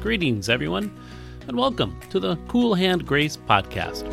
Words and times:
Greetings, 0.00 0.48
everyone, 0.48 0.90
and 1.46 1.58
welcome 1.58 2.00
to 2.08 2.18
the 2.18 2.36
Cool 2.48 2.72
Hand 2.72 3.06
Grace 3.06 3.36
Podcast. 3.36 4.06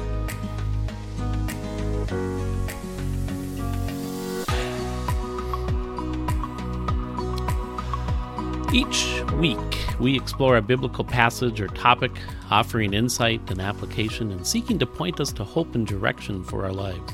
Each 8.73 9.23
week, 9.35 9.59
we 10.01 10.17
explore 10.17 10.57
a 10.57 10.61
biblical 10.61 11.05
passage 11.05 11.61
or 11.61 11.69
topic, 11.69 12.11
offering 12.54 12.93
insight 12.93 13.41
and 13.49 13.59
application 13.59 14.31
and 14.31 14.45
seeking 14.45 14.77
to 14.77 14.86
point 14.86 15.19
us 15.19 15.33
to 15.33 15.43
hope 15.43 15.73
and 15.73 15.87
direction 15.87 16.43
for 16.43 16.65
our 16.65 16.71
lives. 16.71 17.11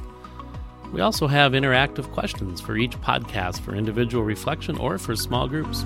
We 0.91 0.99
also 0.99 1.27
have 1.27 1.53
interactive 1.53 2.11
questions 2.11 2.59
for 2.59 2.75
each 2.75 2.99
podcast 2.99 3.61
for 3.61 3.73
individual 3.73 4.25
reflection 4.25 4.77
or 4.77 4.97
for 4.97 5.15
small 5.15 5.47
groups. 5.47 5.85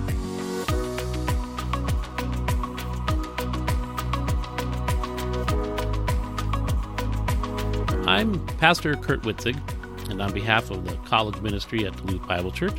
I'm 8.08 8.44
Pastor 8.58 8.96
Kurt 8.96 9.22
Witzig, 9.22 9.56
and 10.10 10.20
on 10.20 10.34
behalf 10.34 10.72
of 10.72 10.84
the 10.86 10.96
college 11.08 11.40
ministry 11.42 11.86
at 11.86 11.96
Duluth 11.98 12.28
Bible 12.28 12.52
Church, 12.52 12.78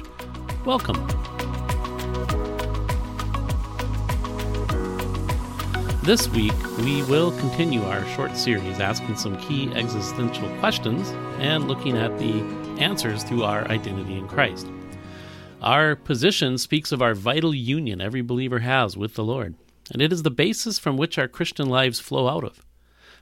welcome. 0.64 1.23
This 6.04 6.28
week, 6.28 6.52
we 6.80 7.02
will 7.04 7.30
continue 7.38 7.82
our 7.82 8.04
short 8.08 8.36
series 8.36 8.78
asking 8.78 9.16
some 9.16 9.38
key 9.38 9.72
existential 9.72 10.54
questions 10.58 11.08
and 11.38 11.66
looking 11.66 11.96
at 11.96 12.18
the 12.18 12.42
answers 12.78 13.24
to 13.24 13.44
our 13.44 13.66
identity 13.68 14.18
in 14.18 14.28
Christ. 14.28 14.68
Our 15.62 15.96
position 15.96 16.58
speaks 16.58 16.92
of 16.92 17.00
our 17.00 17.14
vital 17.14 17.54
union 17.54 18.02
every 18.02 18.20
believer 18.20 18.58
has 18.58 18.98
with 18.98 19.14
the 19.14 19.24
Lord, 19.24 19.54
and 19.90 20.02
it 20.02 20.12
is 20.12 20.24
the 20.24 20.30
basis 20.30 20.78
from 20.78 20.98
which 20.98 21.16
our 21.16 21.26
Christian 21.26 21.70
lives 21.70 22.00
flow 22.00 22.28
out 22.28 22.44
of. 22.44 22.66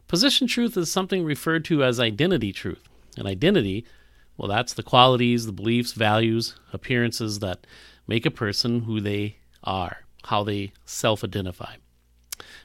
Position 0.09 0.49
truth 0.49 0.77
is 0.77 0.91
something 0.91 1.25
referred 1.25 1.65
to 1.67 1.85
as 1.85 2.01
identity 2.01 2.53
truth. 2.53 2.83
And 3.17 3.29
identity, 3.29 3.87
well, 4.37 4.49
that's 4.49 4.73
the 4.73 4.83
qualities, 4.83 5.47
the 5.47 5.53
beliefs, 5.53 5.93
values, 5.93 6.57
appearances 6.73 7.39
that 7.39 7.65
make 8.09 8.27
a 8.27 8.31
person 8.33 8.81
who 8.81 9.01
they 9.01 9.37
are, 9.63 9.99
how 10.25 10.43
they 10.43 10.73
self 10.85 11.23
identify. 11.23 11.77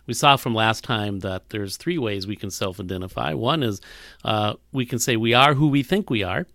We 0.06 0.14
saw 0.14 0.38
from 0.38 0.56
last 0.56 0.84
time 0.84 1.20
that 1.20 1.50
there's 1.50 1.78
three 1.78 1.98
ways 1.98 2.26
we 2.26 2.36
can 2.36 2.52
self 2.52 2.80
identify. 2.80 3.34
One 3.34 3.64
is 3.64 3.82
uh, 4.24 4.54
we 4.72 4.86
can 4.86 5.00
say 5.00 5.16
we 5.16 5.34
are 5.34 5.54
who 5.54 5.68
we 5.68 5.84
think 5.84 6.10
we 6.10 6.24
are, 6.24 6.48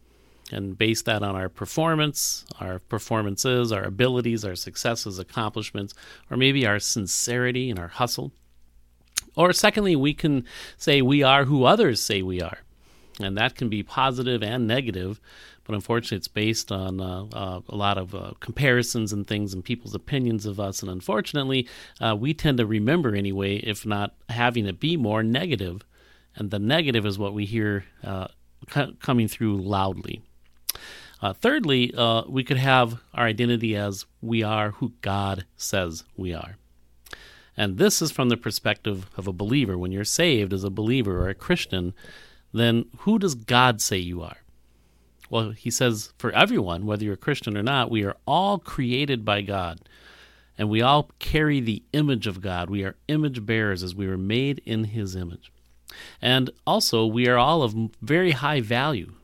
and 0.50 0.77
base 0.77 1.02
that 1.02 1.22
on 1.22 1.34
our 1.34 1.48
performance, 1.48 2.44
our 2.60 2.78
performances, 2.78 3.72
our 3.72 3.84
abilities, 3.84 4.44
our 4.44 4.56
successes, 4.56 5.18
accomplishments, 5.18 5.94
or 6.30 6.36
maybe 6.36 6.66
our 6.66 6.78
sincerity 6.78 7.70
and 7.70 7.78
our 7.78 7.88
hustle. 7.88 8.33
Or 9.34 9.52
secondly, 9.52 9.96
we 9.96 10.12
can 10.14 10.44
say 10.77 11.00
we 11.00 11.22
are 11.22 11.44
who 11.44 11.64
others 11.64 12.02
say 12.02 12.22
we 12.22 12.42
are. 12.42 12.58
And 13.20 13.36
that 13.36 13.55
can 13.55 13.68
be 13.68 13.83
positive 13.83 14.42
and 14.42 14.66
negative, 14.66 15.20
but 15.64 15.74
unfortunately, 15.74 16.18
it's 16.18 16.28
based 16.28 16.72
on 16.72 17.00
uh, 17.00 17.27
uh, 17.32 17.60
a 17.68 17.77
lot 17.77 17.98
of 17.98 18.14
uh, 18.14 18.32
comparisons 18.41 19.12
and 19.12 19.27
things 19.27 19.55
and 19.55 19.64
people's 19.64 19.94
opinions 19.94 20.44
of 20.46 20.58
us. 20.58 20.82
And 20.82 20.91
unfortunately, 20.91 21.68
uh, 22.00 22.16
we 22.18 22.34
tend 22.34 22.58
to 22.58 22.66
remember 22.66 23.14
anyway, 23.14 23.56
if 23.56 23.86
not 23.86 24.14
having 24.28 24.66
it 24.66 24.80
be 24.80 24.96
more 24.96 25.22
negative. 25.22 25.83
And 26.34 26.50
the 26.50 26.58
negative 26.58 27.06
is 27.06 27.18
what 27.18 27.34
we 27.34 27.44
hear 27.44 27.84
uh, 28.02 28.28
c- 28.72 28.96
coming 29.00 29.28
through 29.28 29.58
loudly. 29.58 30.22
Uh, 31.20 31.33
thirdly, 31.33 31.94
we 32.28 32.42
could 32.42 32.56
have 32.56 33.00
our 33.14 33.27
identity 33.27 33.77
as 33.77 34.06
we 34.20 34.42
are 34.42 34.73
who 34.73 34.92
God 35.02 35.44
says 35.56 36.02
we 36.17 36.34
are. 36.34 36.56
And 37.56 37.79
this 37.79 38.02
is 38.02 38.11
from 38.11 38.29
the 38.29 38.36
perspective 38.36 39.08
of 39.17 39.29
a 39.29 39.33
believer. 39.33 39.79
When 39.79 39.92
you're 39.92 40.05
saved 40.05 40.52
as 40.52 40.64
a 40.64 40.70
believer 40.70 41.20
or 41.20 41.29
a 41.29 41.34
Christian, 41.34 41.94
then 42.52 42.86
who 43.00 43.18
does 43.20 43.36
God 43.36 43.80
say 43.80 43.98
you 43.98 44.23
are? 44.23 44.39
Well, 45.32 45.52
he 45.52 45.70
says 45.70 46.12
for 46.18 46.30
everyone, 46.32 46.84
whether 46.84 47.04
you're 47.04 47.14
a 47.14 47.16
Christian 47.16 47.56
or 47.56 47.62
not, 47.62 47.90
we 47.90 48.04
are 48.04 48.18
all 48.26 48.58
created 48.58 49.24
by 49.24 49.40
God. 49.40 49.80
And 50.58 50.68
we 50.68 50.82
all 50.82 51.10
carry 51.20 51.58
the 51.58 51.82
image 51.94 52.26
of 52.26 52.42
God. 52.42 52.68
We 52.68 52.84
are 52.84 52.96
image 53.08 53.46
bearers 53.46 53.82
as 53.82 53.94
we 53.94 54.06
were 54.06 54.18
made 54.18 54.60
in 54.66 54.84
his 54.84 55.16
image. 55.16 55.50
And 56.20 56.50
also, 56.66 57.06
we 57.06 57.28
are 57.28 57.38
all 57.38 57.62
of 57.62 57.74
very 58.02 58.32
high 58.32 58.60
value, 58.60 59.14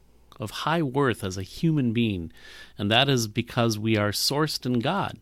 of 0.40 0.50
high 0.50 0.80
worth 0.80 1.22
as 1.22 1.36
a 1.36 1.42
human 1.42 1.92
being. 1.92 2.32
And 2.78 2.90
that 2.90 3.10
is 3.10 3.28
because 3.28 3.78
we 3.78 3.98
are 3.98 4.10
sourced 4.10 4.64
in 4.64 4.78
God 4.78 5.18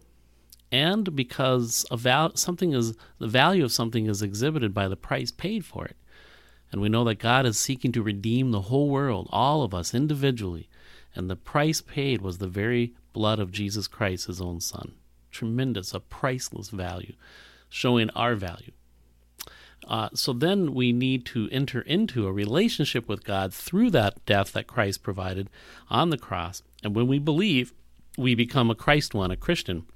and 0.71 1.17
because 1.17 1.85
val- 1.91 2.37
something 2.37 2.73
is 2.73 2.95
the 3.19 3.27
value 3.27 3.65
of 3.65 3.73
something 3.73 4.07
is 4.07 4.23
exhibited 4.23 4.73
by 4.73 4.87
the 4.87 4.97
price 4.97 5.33
paid 5.33 5.65
for 5.65 5.85
it. 5.85 5.97
And 6.71 6.81
we 6.81 6.89
know 6.89 7.05
that 7.05 7.19
God 7.19 7.47
is 7.47 7.59
seeking 7.59 7.93
to 7.93 8.03
redeem 8.03 8.51
the 8.51 8.63
whole 8.63 8.89
world, 8.89 9.29
all 9.31 9.63
of 9.63 9.75
us 9.75 9.95
individually, 9.95 10.69
and 11.17 11.31
the 11.31 11.37
price 11.37 11.81
paid 11.81 12.21
was 12.21 12.39
the 12.39 12.49
very 12.49 12.95
blood 13.13 13.39
of 13.39 13.53
Jesus 13.53 13.89
Christ, 13.89 14.27
his 14.27 14.41
own 14.41 14.61
son. 14.61 14.93
Tremendous, 15.31 15.95
a 15.95 16.01
priceless 16.01 16.71
value, 16.71 17.15
showing 17.69 18.11
our 18.11 18.35
value. 18.35 18.73
Uh, 19.87 20.09
so 20.15 20.33
then 20.33 20.75
we 20.75 20.93
need 20.93 21.25
to 21.27 21.49
enter 21.51 21.81
into 21.83 22.27
a 22.27 22.33
relationship 22.33 23.09
with 23.09 23.25
God 23.25 23.55
through 23.55 23.91
that 23.91 24.25
death 24.27 24.53
that 24.53 24.67
Christ 24.67 25.03
provided 25.03 25.49
on 25.89 26.11
the 26.11 26.19
cross. 26.19 26.63
And 26.83 26.95
when 26.95 27.07
we 27.07 27.19
believe, 27.19 27.73
we 28.19 28.35
become 28.35 28.71
a 28.71 28.75
Christ 28.75 29.15
one, 29.15 29.31
a 29.31 29.37
Christian. 29.37 29.87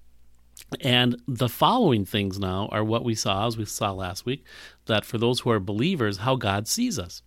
And 0.81 1.21
the 1.27 1.49
following 1.49 2.05
things 2.05 2.39
now 2.39 2.69
are 2.71 2.85
what 2.85 3.05
we 3.05 3.15
saw, 3.15 3.47
as 3.47 3.57
we 3.57 3.65
saw 3.65 3.93
last 3.93 4.27
week, 4.27 4.45
that 4.87 5.05
for 5.05 5.19
those 5.19 5.41
who 5.41 5.51
are 5.51 5.61
believers, 5.61 6.19
how 6.19 6.37
God 6.37 6.69
sees 6.69 6.99
us. 6.99 7.23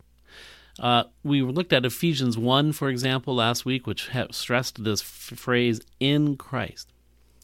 Uh, 0.80 1.04
we 1.24 1.42
looked 1.42 1.74
at 1.74 1.86
Ephesians 1.86 2.38
1, 2.38 2.72
for 2.74 2.90
example, 2.90 3.36
last 3.36 3.66
week, 3.66 3.86
which 3.86 4.10
stressed 4.32 4.84
this 4.84 5.02
f- 5.02 5.38
phrase, 5.38 5.82
in 6.00 6.36
Christ. 6.36 6.90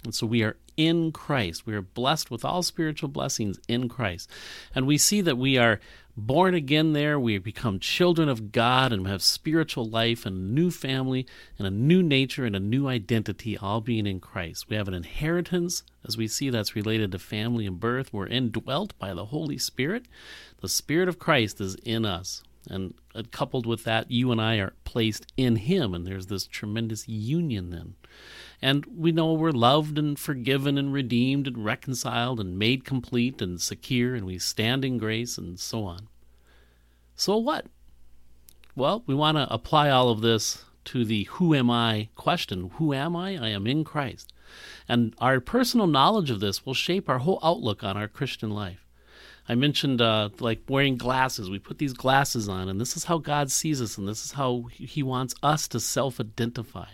And 0.04 0.16
so 0.16 0.26
we 0.26 0.44
are 0.44 0.56
in 0.78 1.12
Christ. 1.12 1.66
We 1.66 1.76
are 1.76 1.82
blessed 1.82 2.32
with 2.32 2.46
all 2.46 2.64
spiritual 2.64 3.10
blessings 3.10 3.60
in 3.68 3.90
Christ. 3.90 4.30
And 4.74 4.88
we 4.88 4.98
see 4.98 5.22
that 5.22 5.38
we 5.38 5.58
are 5.58 5.80
born 6.16 6.56
again 6.56 6.94
there. 6.94 7.20
We 7.20 7.38
become 7.38 7.80
children 7.80 8.30
of 8.30 8.52
God 8.52 8.94
and 8.94 9.06
have 9.08 9.22
spiritual 9.22 9.86
life 9.86 10.26
and 10.26 10.36
a 10.36 10.54
new 10.54 10.72
family 10.72 11.28
and 11.58 11.68
a 11.68 11.72
new 11.72 12.02
nature 12.02 12.46
and 12.46 12.56
a 12.56 12.62
new 12.62 12.88
identity, 12.88 13.58
all 13.58 13.82
being 13.82 14.08
in 14.08 14.20
Christ. 14.20 14.70
We 14.70 14.78
have 14.78 14.88
an 14.88 14.94
inheritance, 14.94 15.84
as 16.08 16.18
we 16.18 16.28
see 16.28 16.50
that's 16.50 16.76
related 16.76 17.12
to 17.12 17.20
family 17.20 17.68
and 17.68 17.80
birth. 17.80 18.14
We're 18.14 18.28
indwelt 18.28 18.98
by 18.98 19.14
the 19.14 19.26
Holy 19.26 19.58
Spirit. 19.58 20.08
The 20.62 20.70
Spirit 20.70 21.10
of 21.10 21.20
Christ 21.20 21.60
is 21.62 21.76
in 21.84 22.06
us. 22.06 22.42
And 22.70 22.94
coupled 23.32 23.66
with 23.66 23.84
that, 23.86 24.12
you 24.12 24.32
and 24.32 24.40
I 24.40 24.58
are 24.58 24.74
placed 24.84 25.26
in 25.36 25.56
Him, 25.56 25.96
and 25.96 26.06
there's 26.06 26.28
this 26.28 26.46
tremendous 26.46 27.08
union 27.08 27.72
then. 27.72 27.96
And 28.62 28.86
we 28.86 29.12
know 29.12 29.34
we're 29.34 29.52
loved 29.52 29.98
and 29.98 30.20
forgiven 30.20 30.78
and 30.78 30.94
redeemed 30.94 31.48
and 31.48 31.66
reconciled 31.66 32.40
and 32.40 32.60
made 32.60 32.86
complete 32.86 33.42
and 33.42 33.60
secure, 33.60 34.14
and 34.16 34.26
we 34.26 34.38
stand 34.38 34.86
in 34.86 34.98
grace 34.98 35.38
and 35.38 35.60
so 35.60 35.84
on. 35.86 36.08
So 37.16 37.38
what? 37.38 37.66
Well, 38.76 39.04
we 39.08 39.16
want 39.16 39.38
to 39.38 39.52
apply 39.52 39.90
all 39.90 40.10
of 40.10 40.22
this 40.22 40.64
to 40.86 41.04
the 41.04 41.24
who 41.24 41.54
am 41.56 41.70
I 41.70 42.10
question. 42.16 42.72
Who 42.76 42.94
am 42.94 43.16
I? 43.16 43.32
I 43.38 43.50
am 43.50 43.68
in 43.68 43.84
Christ. 43.84 44.32
And 44.88 45.14
our 45.20 45.40
personal 45.40 45.88
knowledge 45.88 46.32
of 46.32 46.40
this 46.40 46.66
will 46.66 46.74
shape 46.74 47.10
our 47.10 47.20
whole 47.20 47.40
outlook 47.44 47.84
on 47.84 47.98
our 47.98 48.08
Christian 48.08 48.52
life. 48.52 48.86
I 49.50 49.56
mentioned 49.56 50.00
uh, 50.00 50.30
like 50.40 50.62
wearing 50.70 50.96
glasses. 50.96 51.50
We 51.50 51.58
put 51.58 51.80
these 51.80 51.94
glasses 51.94 52.48
on, 52.48 52.70
and 52.70 52.80
this 52.80 52.96
is 52.96 53.06
how 53.06 53.18
God 53.18 53.50
sees 53.50 53.82
us, 53.82 53.98
and 53.98 54.08
this 54.08 54.24
is 54.24 54.34
how 54.34 54.70
He 54.72 55.02
wants 55.02 55.34
us 55.42 55.68
to 55.70 55.80
self 55.80 56.20
identify. 56.20 56.86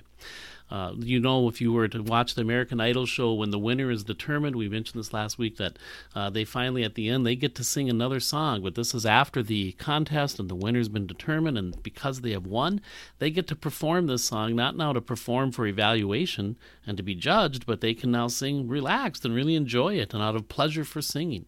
Uh, 0.71 0.93
you 0.97 1.19
know, 1.19 1.47
if 1.47 1.61
you 1.61 1.71
were 1.71 1.87
to 1.87 2.01
watch 2.01 2.33
the 2.33 2.41
American 2.41 2.79
Idol 2.79 3.05
show, 3.05 3.33
when 3.33 3.51
the 3.51 3.59
winner 3.59 3.91
is 3.91 4.03
determined, 4.03 4.55
we 4.55 4.67
mentioned 4.67 4.99
this 4.99 5.13
last 5.13 5.37
week 5.37 5.57
that 5.57 5.77
uh, 6.15 6.29
they 6.29 6.43
finally, 6.43 6.83
at 6.83 6.95
the 6.95 7.09
end, 7.09 7.25
they 7.25 7.35
get 7.35 7.53
to 7.55 7.63
sing 7.63 7.87
another 7.89 8.19
song. 8.19 8.63
But 8.63 8.73
this 8.73 8.95
is 8.95 9.05
after 9.05 9.43
the 9.43 9.73
contest 9.73 10.39
and 10.39 10.49
the 10.49 10.55
winner's 10.55 10.89
been 10.89 11.05
determined, 11.05 11.57
and 11.57 11.83
because 11.83 12.21
they 12.21 12.31
have 12.31 12.47
won, 12.47 12.81
they 13.19 13.29
get 13.29 13.47
to 13.47 13.55
perform 13.55 14.07
this 14.07 14.23
song, 14.23 14.55
not 14.55 14.75
now 14.75 14.93
to 14.93 15.01
perform 15.01 15.51
for 15.51 15.67
evaluation 15.67 16.57
and 16.87 16.97
to 16.97 17.03
be 17.03 17.15
judged, 17.15 17.65
but 17.65 17.81
they 17.81 17.93
can 17.93 18.11
now 18.11 18.27
sing 18.27 18.67
relaxed 18.67 19.25
and 19.25 19.35
really 19.35 19.55
enjoy 19.55 19.95
it 19.95 20.13
and 20.13 20.23
out 20.23 20.35
of 20.35 20.49
pleasure 20.49 20.85
for 20.85 21.01
singing. 21.01 21.45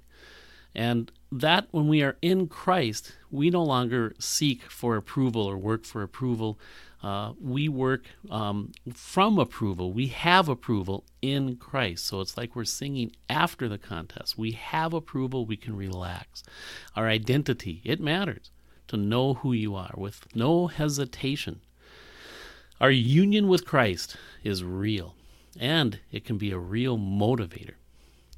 And 0.76 1.12
that 1.32 1.68
when 1.72 1.88
we 1.88 2.04
are 2.04 2.18
in 2.22 2.48
Christ, 2.48 3.14
we 3.32 3.50
no 3.50 3.64
longer 3.64 4.14
seek 4.20 4.64
for 4.64 4.96
approval 4.96 5.42
or 5.46 5.58
work 5.58 5.86
for 5.86 6.02
approval. 6.04 6.60
Uh, 7.04 7.34
we 7.42 7.68
work 7.68 8.06
um, 8.32 8.72
from 8.94 9.38
approval. 9.38 9.92
We 9.92 10.08
have 10.08 10.48
approval 10.50 11.04
in 11.22 11.56
Christ. 11.58 12.06
So 12.06 12.22
it's 12.22 12.38
like 12.38 12.56
we're 12.56 12.64
singing 12.66 13.12
after 13.30 13.68
the 13.68 13.78
contest. 13.78 14.38
We 14.38 14.52
have 14.52 14.94
approval. 14.94 15.46
We 15.46 15.58
can 15.58 15.76
relax. 15.76 16.44
Our 16.96 17.08
identity, 17.08 17.82
it 17.84 18.00
matters. 18.00 18.52
to 18.88 18.98
know 18.98 19.36
who 19.36 19.54
you 19.54 19.76
are 19.76 19.94
with 19.98 20.26
no 20.36 20.68
hesitation. 20.68 21.62
Our 22.80 22.92
union 22.92 23.48
with 23.48 23.66
Christ 23.66 24.18
is 24.44 24.64
real, 24.64 25.16
and 25.60 26.00
it 26.12 26.26
can 26.26 26.38
be 26.38 26.52
a 26.52 26.60
real 26.60 26.98
motivator. 26.98 27.76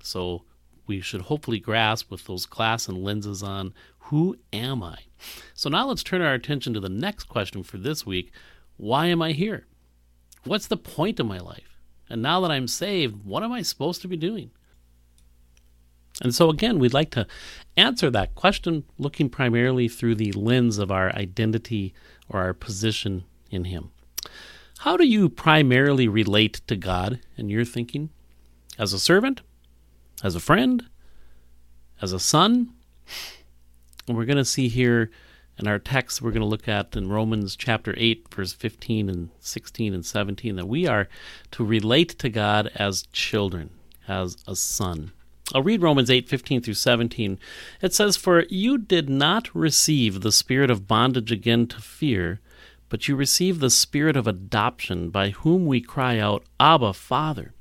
So 0.01 0.43
we 0.89 0.99
should 0.99 1.21
hopefully 1.21 1.59
grasp 1.59 2.11
with 2.11 2.25
those 2.25 2.45
glass 2.45 2.89
and 2.89 3.01
lenses 3.01 3.41
on 3.41 3.73
who 4.09 4.35
am 4.51 4.83
I? 4.83 4.97
So 5.53 5.69
now 5.69 5.87
let's 5.87 6.03
turn 6.03 6.21
our 6.21 6.33
attention 6.33 6.73
to 6.73 6.79
the 6.79 6.89
next 6.89 7.25
question 7.25 7.63
for 7.63 7.77
this 7.77 8.05
week 8.05 8.33
why 8.75 9.07
am 9.07 9.21
I 9.21 9.33
here? 9.33 9.67
What's 10.45 10.67
the 10.67 10.77
point 10.77 11.19
of 11.19 11.25
my 11.25 11.39
life? 11.39 11.77
And 12.09 12.21
now 12.21 12.39
that 12.41 12.51
I'm 12.51 12.67
saved, 12.67 13.25
what 13.25 13.43
am 13.43 13.51
I 13.51 13.61
supposed 13.61 14.01
to 14.01 14.07
be 14.07 14.15
doing? 14.15 14.51
And 16.21 16.33
so, 16.33 16.49
again, 16.49 16.79
we'd 16.79 16.93
like 16.93 17.11
to 17.11 17.27
answer 17.77 18.09
that 18.09 18.35
question 18.35 18.85
looking 18.97 19.29
primarily 19.29 19.89
through 19.89 20.15
the 20.15 20.31
lens 20.31 20.77
of 20.77 20.91
our 20.91 21.13
identity 21.13 21.93
or 22.29 22.39
our 22.39 22.53
position 22.53 23.25
in 23.51 23.65
Him. 23.65 23.91
How 24.79 24.95
do 24.95 25.05
you 25.05 25.27
primarily 25.27 26.07
relate 26.07 26.61
to 26.67 26.77
God 26.77 27.19
in 27.37 27.49
your 27.49 27.65
thinking? 27.65 28.09
As 28.77 28.93
a 28.93 28.99
servant? 28.99 29.41
As 30.23 30.35
a 30.35 30.39
friend? 30.39 30.85
As 32.01 32.13
a 32.13 32.19
son? 32.19 32.73
And 34.07 34.17
we're 34.17 34.25
going 34.25 34.37
to 34.37 34.45
see 34.45 34.67
here 34.67 35.09
in 35.57 35.67
our 35.67 35.79
text, 35.79 36.21
we're 36.21 36.31
going 36.31 36.41
to 36.41 36.47
look 36.47 36.67
at 36.67 36.95
in 36.95 37.09
Romans 37.09 37.55
chapter 37.55 37.93
8, 37.97 38.33
verse 38.33 38.53
15 38.53 39.09
and 39.09 39.29
16 39.39 39.93
and 39.93 40.05
17, 40.05 40.55
that 40.55 40.67
we 40.67 40.87
are 40.87 41.09
to 41.51 41.65
relate 41.65 42.17
to 42.19 42.29
God 42.29 42.71
as 42.75 43.03
children, 43.11 43.69
as 44.07 44.37
a 44.47 44.55
son. 44.55 45.11
I'll 45.53 45.63
read 45.63 45.81
Romans 45.81 46.09
8, 46.09 46.29
15 46.29 46.61
through 46.61 46.75
17. 46.75 47.39
It 47.81 47.93
says, 47.93 48.15
For 48.15 48.45
you 48.49 48.77
did 48.77 49.09
not 49.09 49.53
receive 49.53 50.21
the 50.21 50.31
spirit 50.31 50.71
of 50.71 50.87
bondage 50.87 51.31
again 51.31 51.67
to 51.67 51.81
fear, 51.81 52.39
but 52.87 53.07
you 53.07 53.15
received 53.15 53.59
the 53.59 53.69
spirit 53.69 54.15
of 54.15 54.27
adoption, 54.27 55.09
by 55.09 55.31
whom 55.31 55.65
we 55.65 55.81
cry 55.81 56.19
out, 56.19 56.43
Abba, 56.59 56.93
Father. 56.93 57.53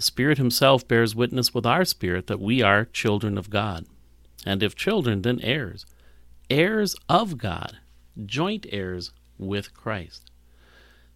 The 0.00 0.04
Spirit 0.04 0.38
Himself 0.38 0.88
bears 0.88 1.14
witness 1.14 1.52
with 1.52 1.66
our 1.66 1.84
spirit 1.84 2.26
that 2.28 2.40
we 2.40 2.62
are 2.62 2.86
children 2.86 3.36
of 3.36 3.50
God. 3.50 3.84
And 4.46 4.62
if 4.62 4.74
children, 4.74 5.20
then 5.20 5.38
heirs, 5.42 5.84
heirs 6.48 6.96
of 7.06 7.36
God, 7.36 7.80
joint 8.24 8.64
heirs 8.70 9.12
with 9.36 9.74
Christ. 9.74 10.30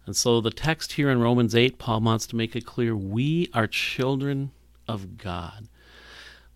And 0.05 0.15
so 0.15 0.39
the 0.39 0.51
text 0.51 0.93
here 0.93 1.09
in 1.09 1.19
Romans 1.19 1.55
8, 1.55 1.79
Paul 1.79 2.01
wants 2.01 2.27
to 2.27 2.35
make 2.35 2.55
it 2.55 2.67
clear 2.67 2.95
we 2.95 3.49
are 3.55 3.65
children 3.65 4.51
of 4.87 5.17
God 5.17 5.67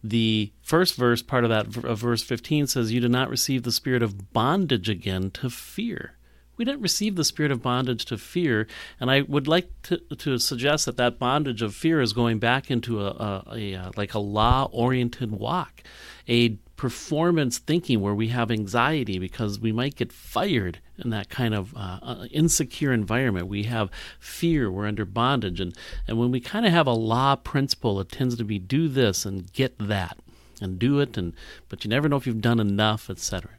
the 0.04 0.52
first 0.62 0.96
verse, 0.96 1.22
part 1.22 1.44
of 1.44 1.50
that 1.50 1.84
of 1.84 2.00
verse 2.00 2.24
15 2.24 2.68
says, 2.68 2.92
You 2.92 3.02
did 3.02 3.12
not 3.12 3.30
receive 3.30 3.64
the 3.64 3.72
spirit 3.72 4.02
of 4.02 4.32
bondage 4.32 4.90
again 4.90 5.32
to 5.32 5.50
fear. 5.50 6.14
We 6.60 6.66
didn't 6.66 6.82
receive 6.82 7.16
the 7.16 7.24
spirit 7.24 7.54
of 7.54 7.62
bondage 7.62 8.04
to 8.06 8.18
fear, 8.18 8.68
and 9.00 9.10
I 9.10 9.22
would 9.22 9.48
like 9.48 9.70
to, 9.84 9.98
to 9.98 10.38
suggest 10.38 10.86
that 10.86 10.98
that 10.98 11.18
bondage 11.18 11.62
of 11.62 11.74
fear 11.74 12.02
is 12.02 12.12
going 12.12 12.40
back 12.40 12.70
into 12.70 13.00
a, 13.00 13.08
a, 13.08 13.44
a, 13.54 13.74
a 13.74 13.92
like 13.96 14.14
a 14.14 14.20
law-oriented 14.20 15.32
walk, 15.32 15.82
a 16.28 16.58
performance 16.76 17.60
thinking 17.60 18.02
where 18.02 18.14
we 18.14 18.28
have 18.28 18.52
anxiety 18.52 19.20
because 19.20 19.58
we 19.62 19.72
might 19.72 19.96
get 19.96 20.12
fired 20.12 20.80
in 20.98 21.12
that 21.12 21.30
kind 21.30 21.54
of 21.54 21.74
uh, 21.78 22.00
uh, 22.02 22.26
insecure 22.30 22.92
environment. 22.92 23.48
We 23.48 23.64
have 23.64 23.90
fear, 24.20 24.70
we're 24.70 24.86
under 24.86 25.06
bondage. 25.06 25.62
And, 25.62 25.74
and 26.10 26.20
when 26.20 26.30
we 26.30 26.42
kind 26.42 26.66
of 26.66 26.74
have 26.74 26.88
a 26.88 26.94
law 26.94 27.38
principle, 27.38 28.02
it 28.02 28.10
tends 28.10 28.36
to 28.36 28.44
be 28.44 28.60
do 28.60 28.90
this 28.90 29.26
and 29.26 29.52
get 29.54 29.78
that 29.80 30.18
and 30.62 30.78
do 30.78 31.00
it, 31.00 31.18
and 31.18 31.32
but 31.70 31.86
you 31.86 31.90
never 31.90 32.10
know 32.10 32.18
if 32.18 32.28
you've 32.28 32.42
done 32.42 32.60
enough, 32.60 33.10
etc. 33.10 33.52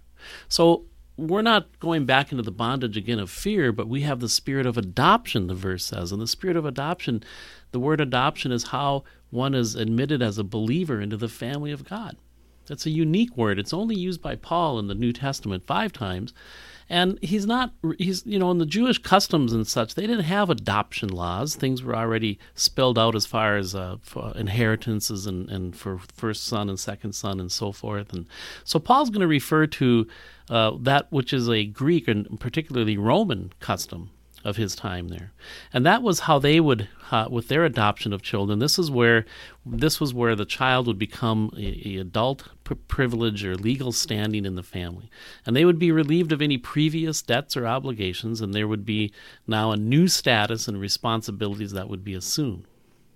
So 0.51 0.85
we're 1.21 1.43
not 1.43 1.79
going 1.81 2.07
back 2.07 2.33
into 2.33 2.43
the 2.43 2.51
bondage 2.51 2.97
again 2.97 3.19
of 3.19 3.31
fear, 3.31 3.73
but 3.73 3.89
we 3.89 4.03
have 4.03 4.21
the 4.21 4.29
spirit 4.29 4.67
of 4.67 4.79
adoption, 4.79 5.47
the 5.47 5.55
verse 5.55 5.85
says. 5.85 6.13
And 6.13 6.21
the 6.21 6.27
spirit 6.27 6.57
of 6.57 6.65
adoption, 6.65 7.23
the 7.73 7.81
word 7.81 8.01
adoption 8.01 8.53
is 8.53 8.65
how 8.65 9.05
one 9.31 9.55
is 9.55 9.75
admitted 9.75 10.23
as 10.23 10.39
a 10.39 10.45
believer 10.45 11.01
into 11.01 11.17
the 11.17 11.29
family 11.29 11.73
of 11.73 11.89
God. 11.89 12.17
That's 12.67 12.87
a 12.87 12.91
unique 12.91 13.37
word. 13.37 13.59
It's 13.59 13.75
only 13.75 13.97
used 13.97 14.23
by 14.23 14.37
Paul 14.37 14.79
in 14.79 14.87
the 14.87 14.95
New 14.95 15.13
Testament 15.13 15.67
five 15.67 15.93
times. 15.93 16.33
And 16.93 17.21
he's 17.23 17.47
not, 17.47 17.73
he's, 17.99 18.27
you 18.27 18.37
know, 18.37 18.51
in 18.51 18.59
the 18.59 18.67
Jewish 18.67 18.99
customs 18.99 19.53
and 19.53 19.65
such, 19.65 19.95
they 19.95 20.09
didn't 20.09 20.25
have 20.25 20.51
adoption 20.51 21.09
laws. 21.09 21.55
Things 21.55 21.85
were 21.85 21.95
already 21.95 22.41
spelled 22.57 22.99
out 22.99 23.15
as 23.15 23.27
far 23.27 23.57
as 23.57 23.77
uh, 23.77 23.99
inheritances 24.35 25.25
and, 25.25 25.49
and 25.49 25.77
for 25.77 25.99
first 25.99 26.45
son 26.45 26.69
and 26.69 26.81
second 26.81 27.13
son 27.13 27.39
and 27.39 27.53
so 27.53 27.71
forth. 27.71 28.13
And 28.13 28.27
so 28.65 28.81
Paul's 28.81 29.09
going 29.09 29.21
to 29.21 29.29
refer 29.29 29.69
to 29.69 30.09
uh, 30.49 30.73
that 30.81 31.07
which 31.11 31.33
is 31.33 31.49
a 31.49 31.65
Greek 31.65 32.09
and 32.09 32.41
particularly 32.41 32.97
Roman 32.97 33.53
custom 33.61 34.11
of 34.43 34.57
his 34.57 34.75
time 34.75 35.09
there, 35.09 35.33
and 35.71 35.85
that 35.85 36.03
was 36.03 36.21
how 36.21 36.39
they 36.39 36.61
would, 36.61 36.89
uh, 37.11 37.29
with 37.31 37.49
their 37.49 37.65
adoption 37.65 38.11
of 38.13 38.23
children. 38.23 38.59
This 38.59 38.79
is 38.79 38.91
where, 38.91 39.27
this 39.67 40.01
was 40.01 40.15
where 40.15 40.35
the 40.35 40.47
child 40.47 40.87
would 40.87 40.99
become 40.99 41.53
a, 41.59 41.83
a 41.85 41.97
adult 41.99 42.49
privilege 42.77 43.45
or 43.45 43.57
legal 43.57 43.93
standing 43.93 44.45
in 44.45 44.55
the 44.55 44.63
family, 44.63 45.11
and 45.45 45.55
they 45.55 45.65
would 45.65 45.79
be 45.79 45.93
relieved 45.93 46.33
of 46.33 46.43
any 46.43 46.59
previous 46.59 47.23
debts 47.23 47.57
or 47.57 47.67
obligations, 47.67 48.41
and 48.41 48.53
there 48.53 48.69
would 48.69 48.85
be 48.85 49.13
now 49.47 49.71
a 49.71 49.77
new 49.77 50.09
status 50.09 50.69
and 50.69 50.81
responsibilities 50.81 51.73
that 51.73 51.89
would 51.89 52.05
be 52.05 52.15
assumed. 52.15 52.65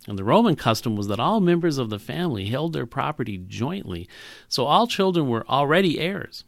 And 0.07 0.19
the 0.19 0.25
Roman 0.25 0.57
custom 0.57 0.97
was 0.97 1.09
that 1.09 1.21
all 1.21 1.41
members 1.41 1.79
of 1.79 1.89
the 1.91 1.99
family 1.99 2.47
held 2.47 2.73
their 2.73 2.87
property 2.87 3.39
jointly, 3.39 4.09
so 4.49 4.67
all 4.67 4.87
children 4.87 5.29
were 5.29 5.47
already 5.49 5.99
heirs. 5.99 6.45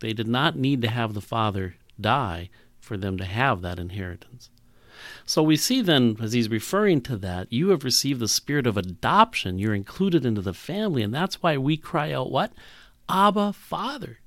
They 0.00 0.12
did 0.12 0.28
not 0.28 0.56
need 0.56 0.82
to 0.82 0.88
have 0.88 1.14
the 1.14 1.20
father 1.20 1.76
die 2.00 2.50
for 2.80 2.96
them 2.96 3.18
to 3.18 3.24
have 3.24 3.62
that 3.62 3.78
inheritance. 3.78 4.50
So 5.26 5.42
we 5.42 5.56
see 5.56 5.82
then, 5.82 6.16
as 6.22 6.32
he's 6.32 6.48
referring 6.48 7.00
to 7.02 7.16
that, 7.18 7.52
you 7.52 7.70
have 7.70 7.84
received 7.84 8.20
the 8.20 8.28
spirit 8.28 8.66
of 8.66 8.76
adoption. 8.76 9.58
You're 9.58 9.74
included 9.74 10.24
into 10.24 10.40
the 10.40 10.54
family, 10.54 11.02
and 11.02 11.12
that's 11.12 11.42
why 11.42 11.58
we 11.58 11.76
cry 11.76 12.12
out, 12.12 12.30
What? 12.30 12.52
Abba, 13.08 13.52
Father. 13.52 14.20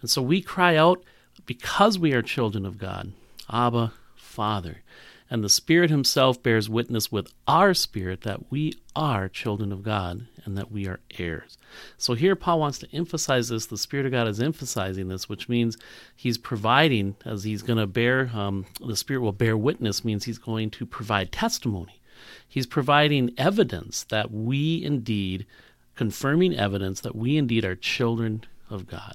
And 0.00 0.08
so 0.08 0.22
we 0.22 0.40
cry 0.40 0.76
out 0.76 1.02
because 1.44 1.98
we 1.98 2.12
are 2.12 2.22
children 2.22 2.64
of 2.64 2.78
God, 2.78 3.12
Abba, 3.50 3.92
Father 4.14 4.82
and 5.30 5.44
the 5.44 5.48
Spirit 5.48 5.90
Himself 5.90 6.42
bears 6.42 6.68
witness 6.68 7.12
with 7.12 7.32
our 7.46 7.74
spirit 7.74 8.22
that 8.22 8.50
we 8.50 8.72
are 8.96 9.28
children 9.28 9.72
of 9.72 9.82
God 9.82 10.26
and 10.48 10.56
that 10.56 10.72
we 10.72 10.88
are 10.88 11.00
heirs. 11.18 11.58
So 11.98 12.14
here 12.14 12.34
Paul 12.34 12.58
wants 12.58 12.78
to 12.78 12.88
emphasize 12.92 13.50
this. 13.50 13.66
The 13.66 13.76
Spirit 13.76 14.06
of 14.06 14.12
God 14.12 14.26
is 14.26 14.40
emphasizing 14.40 15.08
this, 15.08 15.28
which 15.28 15.48
means 15.48 15.76
He's 16.16 16.38
providing, 16.38 17.16
as 17.24 17.44
He's 17.44 17.62
going 17.62 17.78
to 17.78 17.86
bear, 17.86 18.30
um, 18.34 18.64
the 18.84 18.96
Spirit 18.96 19.20
will 19.20 19.32
bear 19.32 19.56
witness, 19.56 20.04
means 20.04 20.24
He's 20.24 20.38
going 20.38 20.70
to 20.70 20.86
provide 20.86 21.30
testimony. 21.30 22.00
He's 22.48 22.66
providing 22.66 23.34
evidence 23.36 24.04
that 24.04 24.32
we 24.32 24.82
indeed, 24.82 25.46
confirming 25.94 26.56
evidence 26.56 27.00
that 27.02 27.14
we 27.14 27.36
indeed 27.36 27.64
are 27.64 27.76
children 27.76 28.44
of 28.70 28.86
God. 28.86 29.14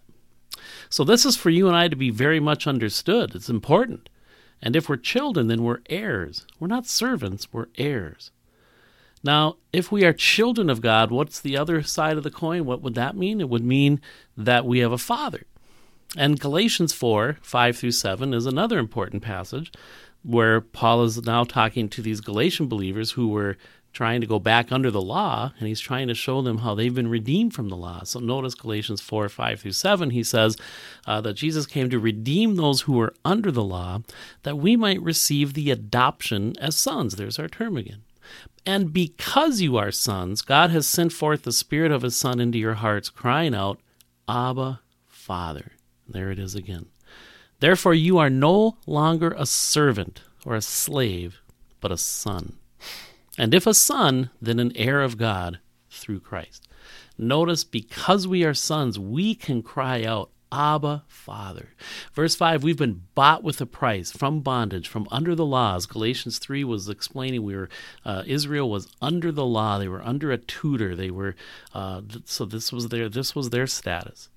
So 0.90 1.04
this 1.04 1.26
is 1.26 1.36
for 1.36 1.50
you 1.50 1.68
and 1.68 1.76
I 1.76 1.88
to 1.88 1.96
be 1.96 2.12
very 2.12 2.40
much 2.40 2.68
understood. 2.68 3.34
It's 3.34 3.50
important. 3.50 4.08
And 4.62 4.76
if 4.76 4.88
we're 4.88 4.98
children, 4.98 5.48
then 5.48 5.64
we're 5.64 5.82
heirs. 5.90 6.46
We're 6.60 6.68
not 6.68 6.86
servants, 6.86 7.52
we're 7.52 7.68
heirs. 7.78 8.32
Now, 9.24 9.56
if 9.72 9.92
we 9.92 10.04
are 10.04 10.14
children 10.14 10.70
of 10.70 10.82
God, 10.82 11.10
what's 11.10 11.40
the 11.40 11.58
other 11.58 11.82
side 11.82 12.18
of 12.18 12.24
the 12.24 12.32
coin? 12.32 12.66
What 12.66 12.82
would 12.82 12.96
that 12.96 13.16
mean? 13.16 13.40
It 13.40 13.50
would 13.50 13.64
mean 13.64 14.02
that 14.36 14.66
we 14.66 14.80
have 14.80 14.92
a 14.92 14.98
father. 14.98 15.44
And 16.18 16.40
Galatians 16.40 16.94
4 16.94 17.38
5 17.42 17.78
through 17.78 17.92
7 17.92 18.34
is 18.34 18.46
another 18.46 18.78
important 18.78 19.24
passage 19.24 19.72
where 20.24 20.62
Paul 20.62 21.04
is 21.04 21.26
now 21.26 21.44
talking 21.44 21.90
to 21.90 22.02
these 22.02 22.22
Galatian 22.22 22.68
believers 22.68 23.12
who 23.12 23.30
were 23.30 23.58
trying 23.94 24.22
to 24.22 24.28
go 24.28 24.40
back 24.40 24.72
under 24.72 24.90
the 24.90 25.02
law, 25.02 25.54
and 25.60 25.68
he's 25.68 25.80
trying 25.80 26.08
to 26.08 26.16
show 26.16 26.42
them 26.42 26.60
how 26.60 26.74
they've 26.74 26.96
been 26.96 27.10
redeemed 27.10 27.54
from 27.54 27.70
the 27.70 27.78
law. 27.78 28.04
So 28.04 28.20
notice 28.20 28.56
Galatians 28.56 29.02
4 29.02 29.30
5 29.30 29.60
through 29.62 29.72
7, 29.72 30.10
he 30.10 30.24
says 30.24 30.58
uh, 31.06 31.22
that 31.22 31.34
Jesus 31.34 31.66
came 31.66 31.90
to 31.90 32.00
redeem 32.00 32.56
those 32.56 32.82
who 32.82 32.94
were 32.94 33.14
under 33.24 33.52
the 33.52 33.64
law, 33.64 34.02
that 34.42 34.58
we 34.58 34.76
might 34.76 35.02
receive 35.02 35.54
the 35.54 35.72
adoption 35.72 36.56
as 36.60 36.76
sons. 36.76 37.16
There's 37.16 37.40
our 37.40 37.48
term 37.48 37.78
again. 37.78 38.02
And 38.66 38.94
because 38.94 39.62
you 39.62 39.78
are 39.78 39.92
sons, 39.92 40.42
God 40.42 40.70
has 40.70 40.88
sent 40.88 41.12
forth 41.12 41.44
the 41.44 41.52
Spirit 41.52 41.92
of 41.92 42.02
His 42.02 42.16
Son 42.16 42.40
into 42.40 42.58
your 42.58 42.76
hearts, 42.76 43.10
crying 43.10 43.54
out, 43.54 43.80
Abba, 44.28 44.80
Father. 45.08 45.74
There 46.08 46.32
it 46.32 46.40
is 46.40 46.56
again. 46.56 46.88
Therefore, 47.60 47.94
you 47.94 48.18
are 48.18 48.30
no 48.30 48.78
longer 48.86 49.34
a 49.38 49.46
servant 49.46 50.22
or 50.46 50.56
a 50.56 50.62
slave, 50.62 51.42
but 51.80 51.92
a 51.92 51.98
son. 51.98 52.58
And 53.38 53.54
if 53.54 53.66
a 53.66 53.74
son, 53.74 54.30
then 54.42 54.60
an 54.60 54.72
heir 54.76 55.02
of 55.02 55.18
God 55.18 55.60
through 55.90 56.20
Christ. 56.20 56.68
Notice, 57.18 57.64
because 57.64 58.28
we 58.28 58.44
are 58.44 58.54
sons, 58.54 59.00
we 59.00 59.36
can 59.36 59.62
cry 59.62 60.04
out, 60.04 60.30
Abba, 60.54 61.04
Father. 61.08 61.70
Verse 62.14 62.36
5 62.36 62.64
We've 62.64 62.78
been 62.78 63.04
bought 63.16 63.44
with 63.44 63.60
a 63.60 63.66
price 63.66 64.12
from 64.12 64.42
bondage, 64.42 64.88
from 64.88 65.08
under 65.12 65.34
the 65.34 65.46
laws. 65.46 65.86
Galatians 65.86 66.38
3 66.38 66.64
was 66.64 66.88
explaining 66.88 67.44
we 67.44 67.56
were, 67.56 67.70
uh, 68.06 68.24
Israel 68.28 68.70
was 68.70 68.88
under 69.02 69.32
the 69.32 69.46
law. 69.46 69.80
They 69.80 69.88
were 69.88 70.04
under 70.04 70.32
a 70.32 70.38
tutor. 70.38 70.96
They 70.96 71.10
were, 71.10 71.36
uh, 71.74 72.02
so 72.26 72.46
this 72.46 72.72
was 72.72 72.90
their, 72.90 73.10
this 73.10 73.36
was 73.36 73.50
their 73.50 73.68
status. 73.68 74.30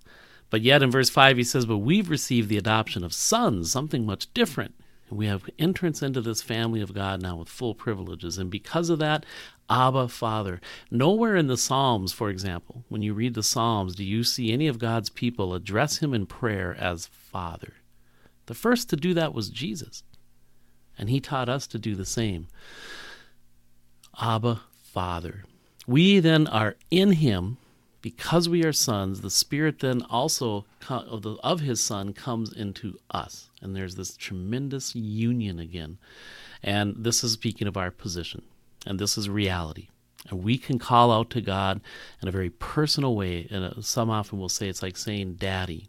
But 0.49 0.63
yet 0.63 0.83
in 0.83 0.91
verse 0.91 1.11
5, 1.11 1.37
he 1.37 1.45
says, 1.45 1.67
But 1.67 1.79
we've 1.79 2.09
received 2.09 2.49
the 2.49 2.59
adoption 2.59 3.05
of 3.05 3.13
sons, 3.13 3.71
something 3.71 4.07
much 4.07 4.33
different. 4.33 4.75
We 5.11 5.27
have 5.27 5.49
entrance 5.59 6.03
into 6.03 6.21
this 6.21 6.43
family 6.43 6.81
of 6.81 6.93
God 6.93 7.23
now 7.23 7.37
with 7.37 7.49
full 7.49 7.75
privileges. 7.75 8.39
And 8.39 8.51
because 8.51 8.91
of 8.91 8.99
that, 8.99 9.25
Abba, 9.69 10.09
Father. 10.09 10.61
Nowhere 10.91 11.37
in 11.37 11.47
the 11.47 11.57
Psalms, 11.57 12.13
for 12.13 12.31
example, 12.31 12.85
when 12.89 13.03
you 13.03 13.15
read 13.15 13.35
the 13.35 13.43
Psalms, 13.43 13.95
do 13.95 14.05
you 14.05 14.25
see 14.25 14.53
any 14.53 14.69
of 14.69 14.79
God's 14.79 15.09
people 15.09 15.55
address 15.55 15.99
him 15.99 16.15
in 16.15 16.27
prayer 16.27 16.77
as 16.79 17.07
Father. 17.07 17.75
The 18.47 18.55
first 18.55 18.89
to 18.91 18.97
do 18.97 19.15
that 19.15 19.35
was 19.35 19.49
Jesus. 19.49 20.03
And 20.99 21.11
he 21.11 21.21
taught 21.21 21.49
us 21.49 21.67
to 21.69 21.79
do 21.79 21.95
the 21.95 22.07
same. 22.07 22.49
Abba, 24.21 24.61
Father. 24.83 25.45
We 25.87 26.21
then 26.21 26.47
are 26.47 26.77
in 26.91 27.13
him 27.13 27.59
because 28.07 28.49
we 28.49 28.63
are 28.63 28.73
sons. 28.73 29.21
The 29.21 29.31
Spirit 29.31 29.81
then 29.81 30.01
also 30.03 30.65
of, 30.89 31.59
his 31.59 31.81
Son 31.81 32.13
comes 32.13 32.53
into 32.53 33.01
us. 33.11 33.51
And 33.61 33.75
there's 33.75 33.97
this 33.97 34.17
tremendous 34.17 34.95
union 34.95 35.59
again. 35.59 35.99
And 36.63 36.95
this 36.97 37.25
is 37.25 37.33
speaking 37.33 37.67
of 37.67 37.77
our 37.77 37.91
position. 37.91 38.43
And 38.87 39.01
this 39.01 39.19
is 39.19 39.29
reality. 39.29 39.89
And 40.31 40.45
we 40.45 40.57
can 40.57 40.79
call 40.79 41.11
out 41.11 41.31
to 41.31 41.41
God 41.41 41.81
in 42.23 42.29
a 42.29 42.31
very 42.31 42.49
personal 42.49 43.17
way. 43.17 43.49
And 43.51 43.85
some 43.85 44.09
often 44.09 44.39
will 44.39 44.49
say 44.49 44.69
it's 44.69 44.85
like 44.85 44.97
saying 44.97 45.35
daddy. 45.41 45.89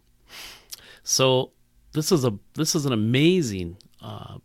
So 1.04 1.52
this 1.94 2.12
is 2.12 2.26
a 2.26 2.34
this 2.56 2.74
is 2.74 2.88
an 2.88 2.94
amazing 2.94 3.78
uh, 4.02 4.40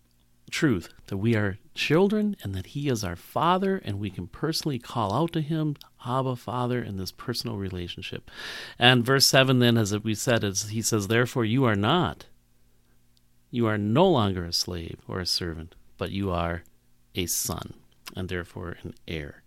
truth 0.51 0.93
that 1.13 1.19
we 1.19 1.37
are 1.37 1.59
children 1.75 2.35
and 2.43 2.55
that 2.55 2.69
He 2.69 2.89
is 2.89 3.05
our 3.05 3.17
Father, 3.17 3.83
and 3.85 4.01
we 4.01 4.09
can 4.09 4.27
personally 4.29 4.79
call 4.79 5.13
out 5.13 5.31
to 5.35 5.43
Him, 5.43 5.77
Abba, 6.07 6.37
Father, 6.37 6.83
in 6.83 6.97
this 6.97 7.13
personal 7.13 7.59
relationship. 7.59 8.31
And 8.79 9.05
verse 9.05 9.27
seven, 9.27 9.59
then, 9.59 9.77
as 9.77 9.95
we 9.99 10.15
said, 10.15 10.43
is 10.43 10.71
He 10.71 10.81
says, 10.81 11.09
"Therefore, 11.09 11.45
you 11.45 11.65
are 11.65 11.77
not, 11.77 12.25
you 13.51 13.67
are 13.67 13.77
no 13.77 14.09
longer 14.09 14.47
a 14.47 14.55
slave 14.55 15.01
or 15.07 15.21
a 15.21 15.27
servant, 15.27 15.75
but 15.99 16.13
you 16.13 16.31
are 16.31 16.63
a 17.15 17.27
son, 17.27 17.75
and 18.17 18.31
therefore 18.31 18.79
an 18.83 18.95
heir." 19.07 19.42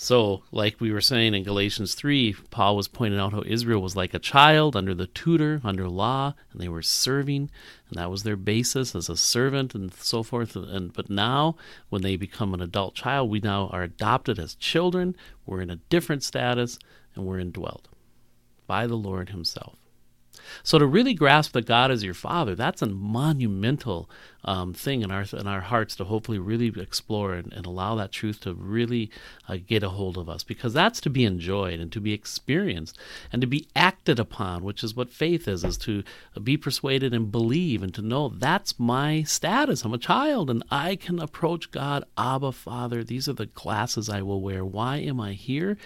So, 0.00 0.44
like 0.52 0.80
we 0.80 0.92
were 0.92 1.00
saying 1.00 1.34
in 1.34 1.42
Galatians 1.42 1.96
3, 1.96 2.32
Paul 2.50 2.76
was 2.76 2.86
pointing 2.86 3.18
out 3.18 3.32
how 3.32 3.42
Israel 3.44 3.82
was 3.82 3.96
like 3.96 4.14
a 4.14 4.20
child 4.20 4.76
under 4.76 4.94
the 4.94 5.08
tutor, 5.08 5.60
under 5.64 5.88
law, 5.88 6.34
and 6.52 6.60
they 6.60 6.68
were 6.68 6.82
serving, 6.82 7.50
and 7.88 7.98
that 7.98 8.08
was 8.08 8.22
their 8.22 8.36
basis 8.36 8.94
as 8.94 9.08
a 9.08 9.16
servant 9.16 9.74
and 9.74 9.92
so 9.92 10.22
forth. 10.22 10.54
And 10.54 10.92
but 10.92 11.10
now, 11.10 11.56
when 11.88 12.02
they 12.02 12.14
become 12.14 12.54
an 12.54 12.62
adult 12.62 12.94
child, 12.94 13.28
we 13.28 13.40
now 13.40 13.70
are 13.72 13.82
adopted 13.82 14.38
as 14.38 14.54
children. 14.54 15.16
We're 15.44 15.62
in 15.62 15.70
a 15.70 15.80
different 15.90 16.22
status, 16.22 16.78
and 17.16 17.26
we're 17.26 17.40
indwelt 17.40 17.88
by 18.68 18.86
the 18.86 18.94
Lord 18.94 19.30
Himself. 19.30 19.80
So 20.62 20.78
to 20.78 20.86
really 20.86 21.12
grasp 21.12 21.54
that 21.54 21.66
God 21.66 21.90
is 21.90 22.04
your 22.04 22.14
Father, 22.14 22.54
that's 22.54 22.82
a 22.82 22.86
monumental 22.86 24.08
um, 24.44 24.72
thing 24.72 25.02
in 25.02 25.10
our 25.10 25.24
in 25.32 25.46
our 25.46 25.60
hearts 25.60 25.96
to 25.96 26.04
hopefully 26.04 26.38
really 26.38 26.72
explore 26.80 27.34
and, 27.34 27.52
and 27.52 27.66
allow 27.66 27.96
that 27.96 28.12
truth 28.12 28.40
to 28.40 28.54
really 28.54 29.10
uh, 29.48 29.56
get 29.66 29.82
a 29.82 29.90
hold 29.90 30.16
of 30.16 30.28
us, 30.28 30.44
because 30.44 30.72
that's 30.72 31.00
to 31.00 31.10
be 31.10 31.24
enjoyed 31.24 31.80
and 31.80 31.90
to 31.92 32.00
be 32.00 32.12
experienced 32.12 32.96
and 33.32 33.40
to 33.40 33.46
be 33.46 33.66
acted 33.74 34.18
upon, 34.18 34.62
which 34.62 34.84
is 34.84 34.94
what 34.94 35.10
faith 35.10 35.48
is: 35.48 35.64
is 35.64 35.76
to 35.78 36.04
be 36.42 36.56
persuaded 36.56 37.12
and 37.12 37.32
believe 37.32 37.82
and 37.82 37.92
to 37.94 38.02
know 38.02 38.28
that's 38.28 38.78
my 38.78 39.22
status. 39.24 39.84
I'm 39.84 39.94
a 39.94 39.98
child 39.98 40.50
and 40.50 40.62
I 40.70 40.96
can 40.96 41.18
approach 41.18 41.70
God, 41.70 42.04
Abba, 42.16 42.52
Father. 42.52 43.02
These 43.02 43.28
are 43.28 43.32
the 43.34 43.46
glasses 43.46 44.08
I 44.08 44.22
will 44.22 44.40
wear. 44.40 44.64
Why 44.64 44.98
am 44.98 45.20
I 45.20 45.32
here? 45.32 45.76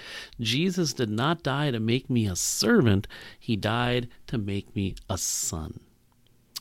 Jesus 0.41 0.93
did 0.93 1.11
not 1.11 1.43
die 1.43 1.71
to 1.71 1.81
make 1.81 2.11
me 2.11 2.27
a 2.27 2.37
servant; 2.37 3.07
He 3.39 3.57
died 3.57 4.09
to 4.27 4.39
make 4.39 4.77
me 4.77 4.95
a 5.09 5.17
son. 5.17 5.81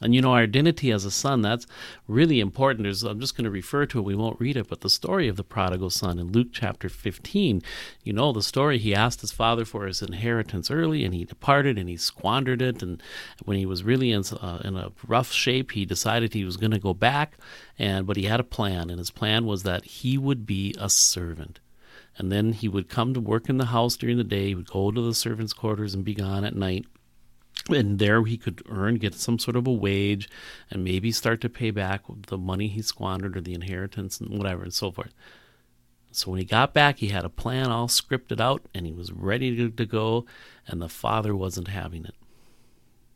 And 0.02 0.16
you 0.16 0.22
know, 0.22 0.34
our 0.34 0.42
identity 0.42 0.92
as 0.92 1.06
a 1.06 1.12
son, 1.12 1.42
that's 1.42 1.68
really 2.08 2.40
important. 2.40 2.84
There's, 2.84 3.04
I'm 3.04 3.20
just 3.20 3.38
going 3.38 3.46
to 3.46 3.52
refer 3.52 3.86
to 3.86 4.00
it, 4.00 4.06
we 4.06 4.16
won't 4.16 4.40
read 4.40 4.58
it, 4.58 4.68
but 4.68 4.82
the 4.82 4.90
story 4.90 5.28
of 5.28 5.36
the 5.36 5.44
prodigal 5.44 5.92
son 5.92 6.18
in 6.18 6.32
Luke 6.32 6.48
chapter 6.52 6.90
15. 6.90 7.62
You 8.04 8.14
know 8.14 8.32
the 8.32 8.42
story. 8.42 8.80
He 8.80 8.96
asked 8.96 9.22
his 9.22 9.32
father 9.32 9.64
for 9.64 9.86
his 9.86 10.02
inheritance 10.02 10.72
early, 10.72 11.06
and 11.06 11.14
he 11.14 11.24
departed 11.24 11.78
and 11.78 11.88
he 11.88 11.98
squandered 11.98 12.62
it. 12.62 12.82
And 12.82 13.02
when 13.46 13.58
he 13.58 13.66
was 13.66 13.84
really 13.84 14.12
in, 14.12 14.24
uh, 14.42 14.62
in 14.66 14.76
a 14.76 14.92
rough 15.08 15.32
shape, 15.32 15.72
he 15.72 15.86
decided 15.86 16.34
he 16.34 16.46
was 16.46 16.58
going 16.58 16.72
to 16.72 16.80
go 16.80 16.94
back. 16.94 17.38
And 17.78 18.08
But 18.08 18.18
he 18.18 18.24
had 18.24 18.40
a 18.40 18.46
plan, 18.46 18.90
and 18.90 18.98
his 18.98 19.12
plan 19.12 19.46
was 19.46 19.64
that 19.64 19.86
he 19.86 20.18
would 20.18 20.46
be 20.46 20.74
a 20.80 20.90
servant. 20.90 21.60
And 22.18 22.32
then 22.32 22.54
he 22.54 22.68
would 22.68 22.90
come 22.90 23.14
to 23.14 23.20
work 23.22 23.50
in 23.50 23.58
the 23.58 23.68
house 23.68 23.96
during 23.96 24.18
the 24.18 24.24
day, 24.24 24.48
he 24.48 24.56
would 24.56 24.70
go 24.70 24.92
to 24.92 25.02
the 25.02 25.14
servants' 25.14 25.54
quarters 25.54 25.94
and 25.94 26.04
be 26.04 26.14
gone 26.14 26.44
at 26.44 26.56
night 26.56 26.86
and 27.72 28.00
there 28.00 28.24
he 28.24 28.38
could 28.38 28.64
earn 28.70 28.96
get 28.96 29.14
some 29.14 29.40
sort 29.40 29.56
of 29.56 29.68
a 29.68 29.72
wage 29.72 30.30
and 30.70 30.84
maybe 30.84 31.12
start 31.12 31.42
to 31.42 31.50
pay 31.50 31.72
back 31.72 32.04
the 32.28 32.38
money 32.38 32.68
he 32.68 32.82
squandered 32.82 33.38
or 33.38 33.42
the 33.42 33.54
inheritance 33.54 34.20
and 34.20 34.38
whatever 34.38 34.64
and 34.64 34.74
so 34.74 34.92
forth. 34.92 35.14
So 36.12 36.32
when 36.32 36.40
he 36.40 36.46
got 36.46 36.74
back 36.74 37.00
he 37.00 37.10
had 37.10 37.26
a 37.26 37.30
plan 37.30 37.72
all 37.72 37.88
scripted 37.88 38.40
out 38.40 38.62
and 38.74 38.86
he 38.86 38.92
was 38.92 39.12
ready 39.12 39.70
to, 39.70 39.86
go 39.86 40.26
and 40.68 40.82
the 40.82 40.90
father 40.90 41.36
wasn't 41.36 41.70
having 41.70 42.06
it. 42.06 42.16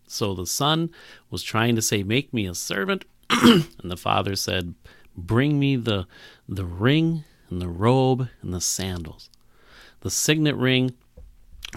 So 0.08 0.34
the 0.34 0.46
son 0.46 0.90
was 1.30 1.44
trying 1.44 1.76
to 1.76 1.82
say 1.82 2.04
make 2.04 2.34
me 2.34 2.48
a 2.48 2.56
servant 2.56 3.06
and 3.30 3.66
the 3.84 3.98
father 3.98 4.36
said 4.36 4.76
bring 5.18 5.60
me 5.60 5.76
the 5.76 6.08
the 6.48 6.66
ring 6.66 7.24
and 7.50 7.62
the 7.62 7.70
robe 7.70 8.30
and 8.42 8.54
the 8.54 8.62
sandals. 8.62 9.30
The 10.02 10.12
signet 10.12 10.56
ring 10.56 10.94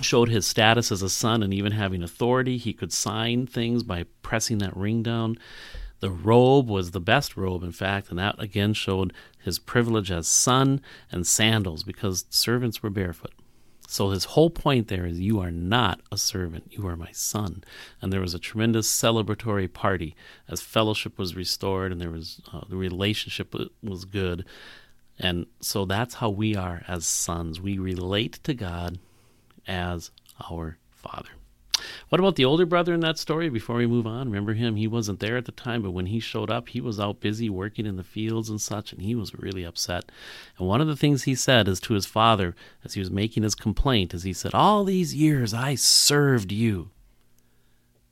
showed 0.04 0.28
his 0.28 0.46
status 0.46 0.90
as 0.92 1.02
a 1.02 1.08
son 1.08 1.42
and 1.42 1.52
even 1.52 1.72
having 1.72 2.02
authority. 2.02 2.56
He 2.58 2.72
could 2.72 2.92
sign 2.92 3.46
things 3.46 3.82
by 3.82 4.04
pressing 4.22 4.58
that 4.58 4.76
ring 4.76 5.02
down. 5.02 5.38
The 6.00 6.10
robe 6.10 6.68
was 6.68 6.92
the 6.92 7.00
best 7.00 7.36
robe, 7.36 7.62
in 7.64 7.72
fact, 7.72 8.10
and 8.10 8.18
that 8.18 8.40
again 8.40 8.72
showed 8.72 9.12
his 9.42 9.58
privilege 9.58 10.10
as 10.10 10.28
son 10.28 10.80
and 11.10 11.26
sandals 11.26 11.82
because 11.82 12.24
servants 12.30 12.82
were 12.82 12.90
barefoot. 12.90 13.32
So 13.90 14.10
his 14.10 14.26
whole 14.26 14.50
point 14.50 14.88
there 14.88 15.06
is 15.06 15.18
you 15.18 15.40
are 15.40 15.50
not 15.50 16.02
a 16.12 16.18
servant, 16.18 16.70
you 16.70 16.86
are 16.86 16.96
my 16.96 17.10
son. 17.12 17.64
And 18.02 18.12
there 18.12 18.20
was 18.20 18.34
a 18.34 18.38
tremendous 18.38 18.86
celebratory 18.86 19.72
party 19.72 20.14
as 20.46 20.60
fellowship 20.60 21.18
was 21.18 21.34
restored 21.34 21.90
and 21.90 22.00
there 22.00 22.10
was 22.10 22.42
uh, 22.52 22.60
the 22.68 22.76
relationship 22.76 23.54
was 23.82 24.04
good. 24.04 24.44
And 25.18 25.46
so 25.60 25.86
that's 25.86 26.16
how 26.16 26.28
we 26.28 26.54
are 26.54 26.82
as 26.86 27.06
sons. 27.06 27.60
We 27.60 27.78
relate 27.78 28.40
to 28.44 28.52
God 28.52 28.98
as 29.68 30.10
our 30.50 30.78
Father. 30.90 31.30
What 32.08 32.18
about 32.18 32.36
the 32.36 32.44
older 32.44 32.66
brother 32.66 32.94
in 32.94 33.00
that 33.00 33.18
story 33.18 33.48
before 33.48 33.76
we 33.76 33.86
move 33.86 34.06
on? 34.06 34.28
Remember 34.28 34.54
him? 34.54 34.76
He 34.76 34.88
wasn't 34.88 35.20
there 35.20 35.36
at 35.36 35.44
the 35.44 35.52
time, 35.52 35.82
but 35.82 35.92
when 35.92 36.06
he 36.06 36.18
showed 36.18 36.50
up, 36.50 36.70
he 36.70 36.80
was 36.80 36.98
out 36.98 37.20
busy 37.20 37.48
working 37.48 37.86
in 37.86 37.96
the 37.96 38.02
fields 38.02 38.48
and 38.48 38.60
such, 38.60 38.92
and 38.92 39.02
he 39.02 39.14
was 39.14 39.34
really 39.34 39.62
upset. 39.62 40.10
And 40.58 40.66
one 40.66 40.80
of 40.80 40.86
the 40.86 40.96
things 40.96 41.22
he 41.22 41.34
said 41.34 41.68
is 41.68 41.80
to 41.80 41.94
his 41.94 42.06
father 42.06 42.56
as 42.84 42.94
he 42.94 43.00
was 43.00 43.10
making 43.10 43.42
his 43.42 43.54
complaint 43.54 44.14
is 44.14 44.22
he 44.22 44.32
said, 44.32 44.54
All 44.54 44.84
these 44.84 45.14
years 45.14 45.54
I 45.54 45.74
served 45.76 46.50
you. 46.50 46.90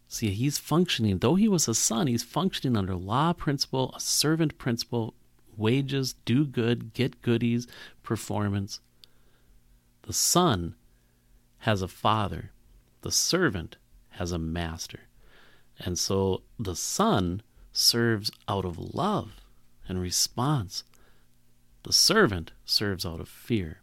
See, 0.08 0.30
he's 0.30 0.58
functioning, 0.58 1.18
though 1.18 1.34
he 1.34 1.48
was 1.48 1.66
a 1.66 1.74
son, 1.74 2.06
he's 2.06 2.22
functioning 2.22 2.76
under 2.76 2.94
law 2.94 3.32
principle, 3.32 3.92
a 3.96 4.00
servant 4.00 4.56
principle, 4.58 5.14
wages, 5.56 6.14
do 6.24 6.44
good, 6.44 6.94
get 6.94 7.22
goodies, 7.22 7.66
performance. 8.02 8.80
The 10.02 10.12
son 10.12 10.76
has 11.66 11.82
a 11.82 11.88
father, 11.88 12.52
the 13.02 13.10
servant 13.10 13.76
has 14.10 14.30
a 14.30 14.38
master. 14.38 15.00
And 15.80 15.98
so 15.98 16.42
the 16.60 16.76
son 16.76 17.42
serves 17.72 18.30
out 18.46 18.64
of 18.64 18.78
love 18.78 19.32
and 19.88 20.00
response. 20.00 20.84
The 21.82 21.92
servant 21.92 22.52
serves 22.64 23.04
out 23.04 23.18
of 23.18 23.28
fear. 23.28 23.82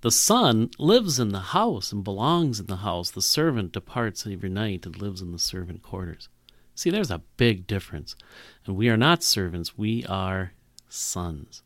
The 0.00 0.10
son 0.10 0.70
lives 0.78 1.18
in 1.20 1.28
the 1.28 1.52
house 1.52 1.92
and 1.92 2.02
belongs 2.02 2.58
in 2.58 2.66
the 2.66 2.76
house. 2.76 3.10
The 3.10 3.20
servant 3.20 3.72
departs 3.72 4.26
every 4.26 4.48
night 4.48 4.86
and 4.86 4.96
lives 4.96 5.20
in 5.20 5.30
the 5.30 5.38
servant 5.38 5.82
quarters. 5.82 6.30
See, 6.74 6.88
there's 6.88 7.10
a 7.10 7.22
big 7.36 7.66
difference. 7.66 8.16
And 8.64 8.76
we 8.76 8.88
are 8.88 8.96
not 8.96 9.22
servants, 9.22 9.76
we 9.76 10.06
are 10.06 10.52
sons. 10.88 11.62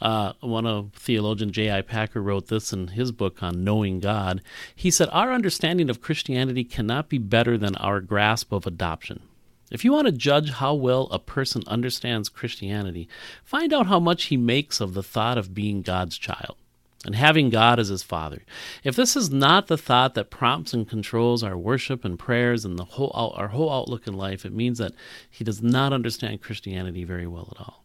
Uh, 0.00 0.32
one 0.40 0.66
of 0.66 0.92
theologian 0.94 1.52
J.I. 1.52 1.82
Packer 1.82 2.22
wrote 2.22 2.48
this 2.48 2.72
in 2.72 2.88
his 2.88 3.12
book 3.12 3.42
on 3.42 3.64
knowing 3.64 4.00
God. 4.00 4.40
He 4.74 4.90
said, 4.90 5.08
Our 5.12 5.32
understanding 5.32 5.90
of 5.90 6.00
Christianity 6.00 6.64
cannot 6.64 7.08
be 7.08 7.18
better 7.18 7.58
than 7.58 7.76
our 7.76 8.00
grasp 8.00 8.52
of 8.52 8.66
adoption. 8.66 9.22
If 9.70 9.84
you 9.84 9.92
want 9.92 10.06
to 10.06 10.12
judge 10.12 10.50
how 10.50 10.74
well 10.74 11.06
a 11.10 11.18
person 11.18 11.62
understands 11.66 12.28
Christianity, 12.28 13.08
find 13.44 13.72
out 13.72 13.86
how 13.86 14.00
much 14.00 14.24
he 14.24 14.36
makes 14.36 14.80
of 14.80 14.94
the 14.94 15.02
thought 15.02 15.38
of 15.38 15.54
being 15.54 15.82
God's 15.82 16.18
child 16.18 16.56
and 17.04 17.14
having 17.14 17.50
God 17.50 17.78
as 17.78 17.88
his 17.88 18.02
father. 18.02 18.42
If 18.84 18.96
this 18.96 19.16
is 19.16 19.30
not 19.30 19.68
the 19.68 19.78
thought 19.78 20.14
that 20.14 20.30
prompts 20.30 20.74
and 20.74 20.88
controls 20.88 21.42
our 21.42 21.56
worship 21.56 22.04
and 22.04 22.18
prayers 22.18 22.64
and 22.64 22.78
the 22.78 22.84
whole 22.84 23.12
our 23.14 23.48
whole 23.48 23.70
outlook 23.70 24.06
in 24.06 24.14
life, 24.14 24.44
it 24.44 24.52
means 24.52 24.78
that 24.78 24.92
he 25.30 25.44
does 25.44 25.62
not 25.62 25.92
understand 25.92 26.42
Christianity 26.42 27.04
very 27.04 27.26
well 27.26 27.52
at 27.54 27.60
all. 27.60 27.84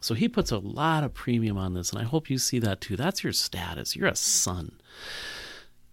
So 0.00 0.14
he 0.14 0.28
puts 0.28 0.50
a 0.50 0.58
lot 0.58 1.04
of 1.04 1.14
premium 1.14 1.58
on 1.58 1.74
this, 1.74 1.90
and 1.90 2.00
I 2.00 2.04
hope 2.04 2.30
you 2.30 2.38
see 2.38 2.58
that 2.60 2.80
too. 2.80 2.96
That's 2.96 3.24
your 3.24 3.32
status. 3.32 3.96
You're 3.96 4.08
a 4.08 4.16
son. 4.16 4.72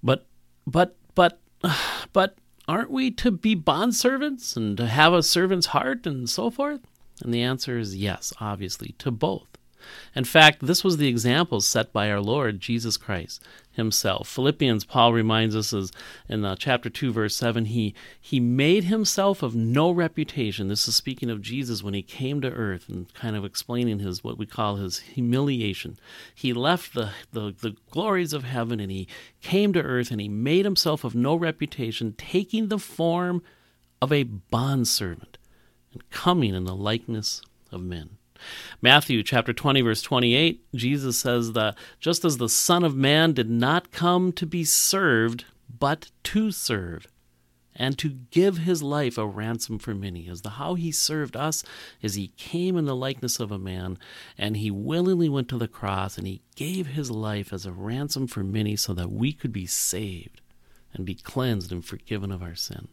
But, 0.04 0.28
but, 0.68 0.96
but, 1.16 1.40
but 2.14 2.38
aren't 2.68 2.92
we 2.92 3.12
to 3.12 3.32
be 3.32 3.56
bondservants 3.56 4.56
and 4.56 4.78
to 4.78 4.88
have 4.88 5.14
a 5.14 5.24
servant's 5.24 5.68
heart 5.68 6.06
and 6.06 6.30
so 6.30 6.50
forth? 6.50 6.82
And 7.24 7.34
the 7.34 7.42
answer 7.42 7.78
is 7.80 7.96
yes, 7.96 8.34
obviously, 8.40 8.94
to 9.00 9.10
both. 9.10 9.55
In 10.15 10.24
fact, 10.24 10.65
this 10.65 10.84
was 10.84 10.98
the 10.98 11.08
example 11.08 11.62
set 11.62 11.92
by 11.92 12.10
our 12.10 12.22
Lord 12.22 12.60
Jesus 12.60 12.98
Christ 12.98 13.42
himself. 13.75 14.27
Philippians, 14.27 14.86
Paul 14.86 15.13
reminds 15.13 15.56
us 15.56 15.74
is 15.74 15.92
in 16.30 16.46
uh, 16.46 16.56
chapter 16.56 16.89
2, 16.89 17.12
verse 17.12 17.36
7, 17.36 17.65
he, 17.65 17.94
he 18.20 18.39
made 18.39 18.86
himself 18.86 19.44
of 19.44 19.56
no 19.56 19.92
reputation. 19.92 20.68
This 20.68 20.88
is 20.88 20.96
speaking 20.96 21.30
of 21.30 21.42
Jesus 21.42 21.84
when 21.84 21.94
he 21.94 22.01
came 22.01 22.42
to 22.42 22.51
earth 22.51 22.89
and 22.89 23.13
kind 23.13 23.36
of 23.36 23.46
explaining 23.46 24.00
his 24.00 24.24
what 24.24 24.38
we 24.38 24.46
call 24.46 24.77
his 24.77 25.00
humiliation. 25.00 25.98
He 26.34 26.54
left 26.54 26.94
the, 26.94 27.12
the, 27.32 27.54
the 27.60 27.75
glories 27.92 28.34
of 28.34 28.44
heaven 28.44 28.80
and 28.80 28.92
he 28.92 29.08
came 29.42 29.74
to 29.74 29.82
earth 29.82 30.12
and 30.12 30.22
he 30.22 30.30
made 30.30 30.65
himself 30.65 31.04
of 31.04 31.15
no 31.15 31.36
reputation, 31.36 32.15
taking 32.18 32.70
the 32.70 32.80
form 32.80 33.44
of 34.01 34.12
a 34.12 34.24
bondservant 34.24 35.38
and 35.94 36.10
coming 36.10 36.54
in 36.54 36.63
the 36.65 36.75
likeness 36.75 37.42
of 37.72 37.82
men. 37.82 38.18
Matthew 38.82 39.24
chapter 39.24 39.54
20 39.54 39.82
verse 39.82 40.02
28 40.02 40.64
Jesus 40.74 41.20
says 41.20 41.54
that 41.54 41.75
just 42.00 42.25
as 42.25 42.38
the 42.38 42.50
son 42.50 42.84
of 42.84 42.96
man 42.96 43.34
did 43.34 43.50
not 43.50 43.92
come 43.92 44.32
to 44.34 44.46
be 44.46 44.64
served 44.64 45.46
but 45.80 46.12
to 46.24 46.52
serve 46.52 47.08
and 47.75 47.98
to 47.98 48.10
give 48.32 48.60
his 48.60 48.82
life 48.82 49.18
a 49.18 49.28
ransom 49.28 49.78
for 49.78 49.94
many 49.94 50.28
as 50.30 50.42
the 50.42 50.52
how 50.52 50.75
he 50.75 50.92
served 50.92 51.36
us 51.36 51.64
is 52.02 52.16
he 52.16 52.30
came 52.38 52.78
in 52.78 52.86
the 52.86 52.96
likeness 52.96 53.40
of 53.40 53.52
a 53.52 53.60
man 53.60 53.98
and 54.38 54.58
he 54.58 54.72
willingly 54.72 55.28
went 55.28 55.50
to 55.50 55.58
the 55.58 55.68
cross 55.68 56.18
and 56.18 56.25
he 56.25 56.42
gave 56.56 56.88
his 56.88 57.12
life 57.12 57.52
as 57.52 57.66
a 57.66 57.72
ransom 57.72 58.28
for 58.28 58.44
many 58.44 58.75
so 58.75 58.94
that 58.94 59.12
we 59.12 59.34
could 59.34 59.52
be 59.52 59.66
saved 59.66 60.42
and 60.94 61.06
be 61.06 61.16
cleansed 61.16 61.72
and 61.72 61.84
forgiven 61.84 62.32
of 62.32 62.42
our 62.42 62.56
sin 62.56 62.88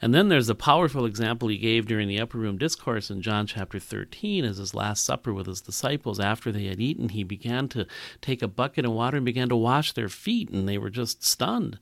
and 0.00 0.14
then 0.14 0.28
there's 0.28 0.48
a 0.48 0.54
powerful 0.54 1.04
example 1.04 1.48
he 1.48 1.58
gave 1.58 1.86
during 1.86 2.08
the 2.08 2.20
upper 2.20 2.38
room 2.38 2.58
discourse 2.58 3.10
in 3.10 3.22
John 3.22 3.46
chapter 3.46 3.78
13 3.78 4.44
as 4.44 4.58
his 4.58 4.74
last 4.74 5.04
supper 5.04 5.32
with 5.32 5.46
his 5.46 5.60
disciples. 5.60 6.20
After 6.20 6.50
they 6.50 6.66
had 6.66 6.80
eaten, 6.80 7.10
he 7.10 7.24
began 7.24 7.68
to 7.68 7.86
take 8.20 8.42
a 8.42 8.48
bucket 8.48 8.84
of 8.84 8.92
water 8.92 9.18
and 9.18 9.26
began 9.26 9.48
to 9.48 9.56
wash 9.56 9.92
their 9.92 10.08
feet, 10.08 10.50
and 10.50 10.68
they 10.68 10.78
were 10.78 10.90
just 10.90 11.24
stunned. 11.24 11.78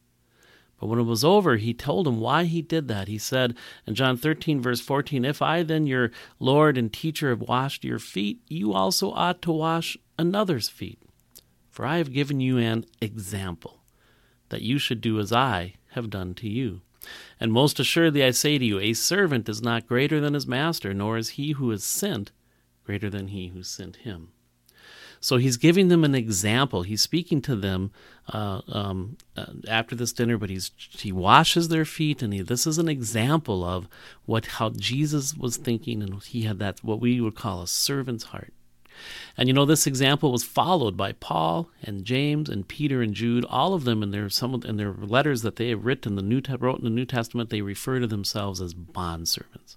But 0.80 0.86
when 0.86 0.98
it 0.98 1.04
was 1.04 1.24
over, 1.24 1.56
he 1.56 1.74
told 1.74 2.06
them 2.06 2.20
why 2.20 2.44
he 2.44 2.62
did 2.62 2.88
that. 2.88 3.06
He 3.06 3.18
said 3.18 3.54
in 3.86 3.94
John 3.94 4.16
13, 4.16 4.62
verse 4.62 4.80
14, 4.80 5.26
If 5.26 5.42
I 5.42 5.62
then, 5.62 5.86
your 5.86 6.10
Lord 6.38 6.78
and 6.78 6.90
teacher, 6.90 7.28
have 7.28 7.42
washed 7.42 7.84
your 7.84 7.98
feet, 7.98 8.40
you 8.48 8.72
also 8.72 9.12
ought 9.12 9.42
to 9.42 9.52
wash 9.52 9.98
another's 10.18 10.70
feet. 10.70 10.98
For 11.68 11.84
I 11.84 11.98
have 11.98 12.14
given 12.14 12.40
you 12.40 12.56
an 12.56 12.86
example, 13.00 13.82
that 14.48 14.62
you 14.62 14.78
should 14.78 15.02
do 15.02 15.20
as 15.20 15.32
I 15.32 15.74
have 15.90 16.08
done 16.08 16.34
to 16.36 16.48
you. 16.48 16.80
And 17.38 17.52
most 17.52 17.80
assuredly 17.80 18.22
I 18.24 18.30
say 18.30 18.58
to 18.58 18.64
you, 18.64 18.78
a 18.78 18.92
servant 18.92 19.48
is 19.48 19.62
not 19.62 19.86
greater 19.86 20.20
than 20.20 20.34
his 20.34 20.46
master, 20.46 20.92
nor 20.92 21.16
is 21.16 21.30
he 21.30 21.52
who 21.52 21.70
is 21.70 21.84
sent 21.84 22.32
greater 22.84 23.08
than 23.08 23.28
he 23.28 23.48
who 23.48 23.62
sent 23.62 23.96
him. 23.96 24.28
So 25.20 25.36
he's 25.36 25.58
giving 25.58 25.88
them 25.88 26.02
an 26.02 26.14
example. 26.14 26.82
He's 26.82 27.02
speaking 27.02 27.42
to 27.42 27.54
them 27.54 27.92
uh, 28.32 28.62
um, 28.68 29.18
uh, 29.36 29.46
after 29.68 29.94
this 29.94 30.14
dinner, 30.14 30.38
but 30.38 30.48
he's 30.48 30.70
he 30.76 31.12
washes 31.12 31.68
their 31.68 31.84
feet, 31.84 32.22
and 32.22 32.32
he, 32.32 32.40
this 32.40 32.66
is 32.66 32.78
an 32.78 32.88
example 32.88 33.62
of 33.62 33.86
what 34.24 34.46
how 34.46 34.70
Jesus 34.70 35.34
was 35.34 35.58
thinking, 35.58 36.02
and 36.02 36.22
he 36.22 36.42
had 36.42 36.58
that 36.60 36.82
what 36.82 37.00
we 37.00 37.20
would 37.20 37.34
call 37.34 37.60
a 37.60 37.68
servant's 37.68 38.24
heart. 38.24 38.54
And 39.36 39.48
you 39.48 39.52
know, 39.52 39.64
this 39.64 39.86
example 39.86 40.32
was 40.32 40.44
followed 40.44 40.96
by 40.96 41.12
Paul 41.12 41.70
and 41.82 42.04
James 42.04 42.48
and 42.48 42.68
Peter 42.68 43.02
and 43.02 43.14
Jude. 43.14 43.44
All 43.48 43.74
of 43.74 43.84
them 43.84 44.02
in 44.02 44.10
their 44.10 44.28
some 44.28 44.62
in 44.64 44.76
their 44.76 44.92
letters 44.92 45.42
that 45.42 45.56
they 45.56 45.68
have 45.68 45.84
written 45.84 46.16
the 46.16 46.22
New 46.22 46.42
wrote 46.58 46.78
in 46.78 46.84
the 46.84 46.90
New 46.90 47.06
Testament, 47.06 47.50
they 47.50 47.62
refer 47.62 48.00
to 48.00 48.06
themselves 48.06 48.60
as 48.60 48.74
bond 48.74 49.28
servants. 49.28 49.76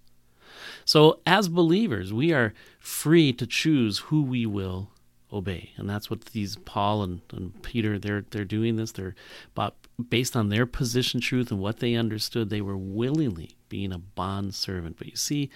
So, 0.85 1.19
as 1.25 1.47
believers, 1.47 2.13
we 2.13 2.33
are 2.33 2.53
free 2.79 3.31
to 3.33 3.47
choose 3.47 3.99
who 3.99 4.21
we 4.23 4.45
will 4.45 4.89
obey, 5.31 5.71
and 5.77 5.89
that's 5.89 6.09
what 6.09 6.25
these 6.25 6.57
Paul 6.57 7.03
and, 7.03 7.21
and 7.31 7.61
Peter 7.63 7.97
they're 7.97 8.25
they're 8.29 8.45
doing 8.45 8.75
this. 8.75 8.91
They're 8.91 9.15
based 10.09 10.35
on 10.35 10.49
their 10.49 10.65
position, 10.65 11.21
truth, 11.21 11.51
and 11.51 11.59
what 11.59 11.79
they 11.79 11.95
understood. 11.95 12.49
They 12.49 12.61
were 12.61 12.77
willingly 12.77 13.55
being 13.69 13.91
a 13.91 13.97
bond 13.97 14.55
servant. 14.55 14.97
But 14.97 15.07
you 15.07 15.15
see, 15.15 15.49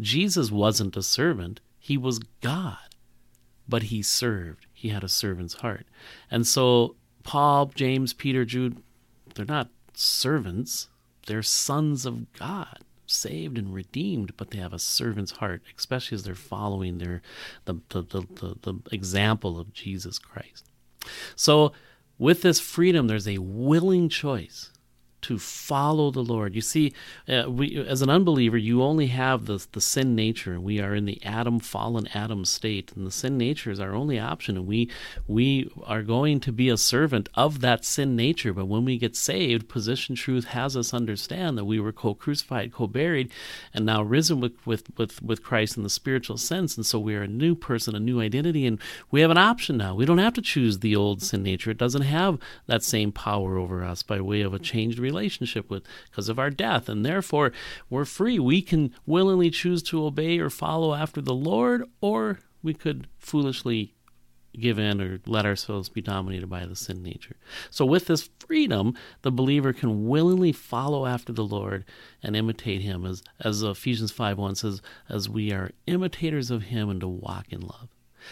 Jesus 0.00 0.50
wasn't 0.50 0.96
a 0.96 1.02
servant; 1.02 1.60
he 1.78 1.96
was 1.96 2.18
God 2.40 2.78
but 3.72 3.84
he 3.84 4.02
served. 4.02 4.66
He 4.74 4.90
had 4.90 5.02
a 5.02 5.08
servant's 5.08 5.54
heart. 5.54 5.86
And 6.30 6.46
so 6.46 6.96
Paul, 7.22 7.72
James, 7.74 8.12
Peter, 8.12 8.44
Jude, 8.44 8.82
they're 9.34 9.46
not 9.46 9.70
servants, 9.94 10.88
they're 11.26 11.42
sons 11.42 12.04
of 12.04 12.30
God, 12.34 12.80
saved 13.06 13.56
and 13.56 13.72
redeemed, 13.72 14.36
but 14.36 14.50
they 14.50 14.58
have 14.58 14.74
a 14.74 14.78
servant's 14.78 15.32
heart, 15.32 15.62
especially 15.78 16.16
as 16.16 16.24
they're 16.24 16.34
following 16.34 16.98
their 16.98 17.22
the 17.64 17.76
the, 17.88 18.02
the, 18.02 18.20
the, 18.34 18.56
the 18.60 18.94
example 18.94 19.58
of 19.58 19.72
Jesus 19.72 20.18
Christ. 20.18 20.68
So 21.34 21.72
with 22.18 22.42
this 22.42 22.60
freedom, 22.60 23.06
there's 23.06 23.26
a 23.26 23.38
willing 23.38 24.10
choice 24.10 24.70
to 25.22 25.38
follow 25.38 26.10
the 26.10 26.22
Lord. 26.22 26.54
You 26.54 26.60
see, 26.60 26.92
uh, 27.28 27.44
we, 27.48 27.76
as 27.76 28.02
an 28.02 28.10
unbeliever, 28.10 28.58
you 28.58 28.82
only 28.82 29.06
have 29.06 29.46
the, 29.46 29.64
the 29.72 29.80
sin 29.80 30.14
nature. 30.14 30.60
We 30.60 30.80
are 30.80 30.94
in 30.94 31.04
the 31.06 31.24
Adam, 31.24 31.60
fallen 31.60 32.08
Adam 32.12 32.44
state, 32.44 32.92
and 32.94 33.06
the 33.06 33.10
sin 33.10 33.38
nature 33.38 33.70
is 33.70 33.80
our 33.80 33.94
only 33.94 34.18
option. 34.18 34.56
And 34.56 34.66
we, 34.66 34.90
we 35.26 35.70
are 35.84 36.02
going 36.02 36.40
to 36.40 36.52
be 36.52 36.68
a 36.68 36.76
servant 36.76 37.28
of 37.34 37.60
that 37.60 37.84
sin 37.84 38.16
nature. 38.16 38.52
But 38.52 38.66
when 38.66 38.84
we 38.84 38.98
get 38.98 39.16
saved, 39.16 39.68
position 39.68 40.16
truth 40.16 40.46
has 40.46 40.76
us 40.76 40.92
understand 40.92 41.56
that 41.56 41.64
we 41.64 41.78
were 41.78 41.92
co 41.92 42.14
crucified, 42.14 42.72
co 42.72 42.86
buried, 42.86 43.30
and 43.72 43.86
now 43.86 44.02
risen 44.02 44.40
with, 44.40 44.54
with, 44.66 44.90
with, 44.98 45.22
with 45.22 45.42
Christ 45.42 45.76
in 45.76 45.84
the 45.84 45.90
spiritual 45.90 46.36
sense. 46.36 46.76
And 46.76 46.84
so 46.84 46.98
we 46.98 47.14
are 47.14 47.22
a 47.22 47.28
new 47.28 47.54
person, 47.54 47.94
a 47.94 48.00
new 48.00 48.20
identity, 48.20 48.66
and 48.66 48.80
we 49.10 49.20
have 49.20 49.30
an 49.30 49.38
option 49.38 49.76
now. 49.76 49.94
We 49.94 50.04
don't 50.04 50.18
have 50.18 50.34
to 50.34 50.42
choose 50.42 50.80
the 50.80 50.96
old 50.96 51.22
sin 51.22 51.44
nature, 51.44 51.70
it 51.70 51.78
doesn't 51.78 52.02
have 52.02 52.38
that 52.66 52.82
same 52.82 53.12
power 53.12 53.56
over 53.56 53.84
us 53.84 54.02
by 54.02 54.20
way 54.20 54.40
of 54.40 54.52
a 54.52 54.58
changed 54.58 54.98
relationship 54.98 55.11
relationship 55.12 55.68
with 55.70 55.84
because 56.10 56.28
of 56.28 56.38
our 56.38 56.50
death. 56.50 56.88
And 56.88 57.04
therefore, 57.04 57.52
we're 57.90 58.04
free. 58.04 58.38
We 58.38 58.62
can 58.62 58.94
willingly 59.06 59.50
choose 59.50 59.82
to 59.84 60.04
obey 60.04 60.38
or 60.38 60.50
follow 60.50 60.94
after 60.94 61.20
the 61.20 61.34
Lord, 61.34 61.84
or 62.00 62.40
we 62.62 62.74
could 62.74 63.08
foolishly 63.18 63.94
give 64.58 64.78
in 64.78 65.00
or 65.00 65.20
let 65.26 65.46
ourselves 65.46 65.88
be 65.88 66.00
dominated 66.00 66.48
by 66.48 66.66
the 66.66 66.76
sin 66.76 67.02
nature. 67.02 67.36
So, 67.70 67.84
with 67.84 68.06
this 68.06 68.28
freedom, 68.38 68.94
the 69.22 69.30
believer 69.30 69.72
can 69.72 70.06
willingly 70.06 70.52
follow 70.52 71.06
after 71.06 71.32
the 71.32 71.44
Lord 71.44 71.84
and 72.22 72.36
imitate 72.36 72.82
Him, 72.82 73.06
as, 73.06 73.22
as 73.40 73.62
Ephesians 73.62 74.12
5 74.12 74.38
1 74.38 74.54
says, 74.56 74.82
as 75.08 75.28
we 75.28 75.52
are 75.52 75.72
imitators 75.86 76.50
of 76.50 76.64
Him 76.64 76.90
and 76.90 77.00
to 77.00 77.08
walk 77.08 77.46
in 77.50 77.60
love. 77.60 77.88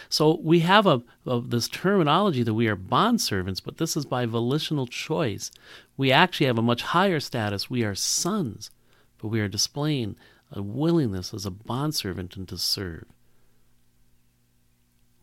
So 0.08 0.38
we 0.42 0.60
have 0.60 0.86
a, 0.86 1.02
a, 1.26 1.40
this 1.40 1.68
terminology 1.68 2.42
that 2.42 2.54
we 2.54 2.68
are 2.68 2.76
bond 2.76 3.20
servants, 3.20 3.60
but 3.60 3.78
this 3.78 3.96
is 3.96 4.04
by 4.04 4.26
volitional 4.26 4.86
choice. 4.86 5.50
We 5.96 6.12
actually 6.12 6.46
have 6.46 6.58
a 6.58 6.62
much 6.62 6.82
higher 6.82 7.20
status. 7.20 7.70
We 7.70 7.84
are 7.84 7.94
sons, 7.94 8.70
but 9.18 9.28
we 9.28 9.40
are 9.40 9.48
displaying 9.48 10.16
a 10.52 10.62
willingness 10.62 11.32
as 11.32 11.46
a 11.46 11.50
bondservant 11.50 12.36
and 12.36 12.48
to 12.48 12.58
serve. 12.58 13.04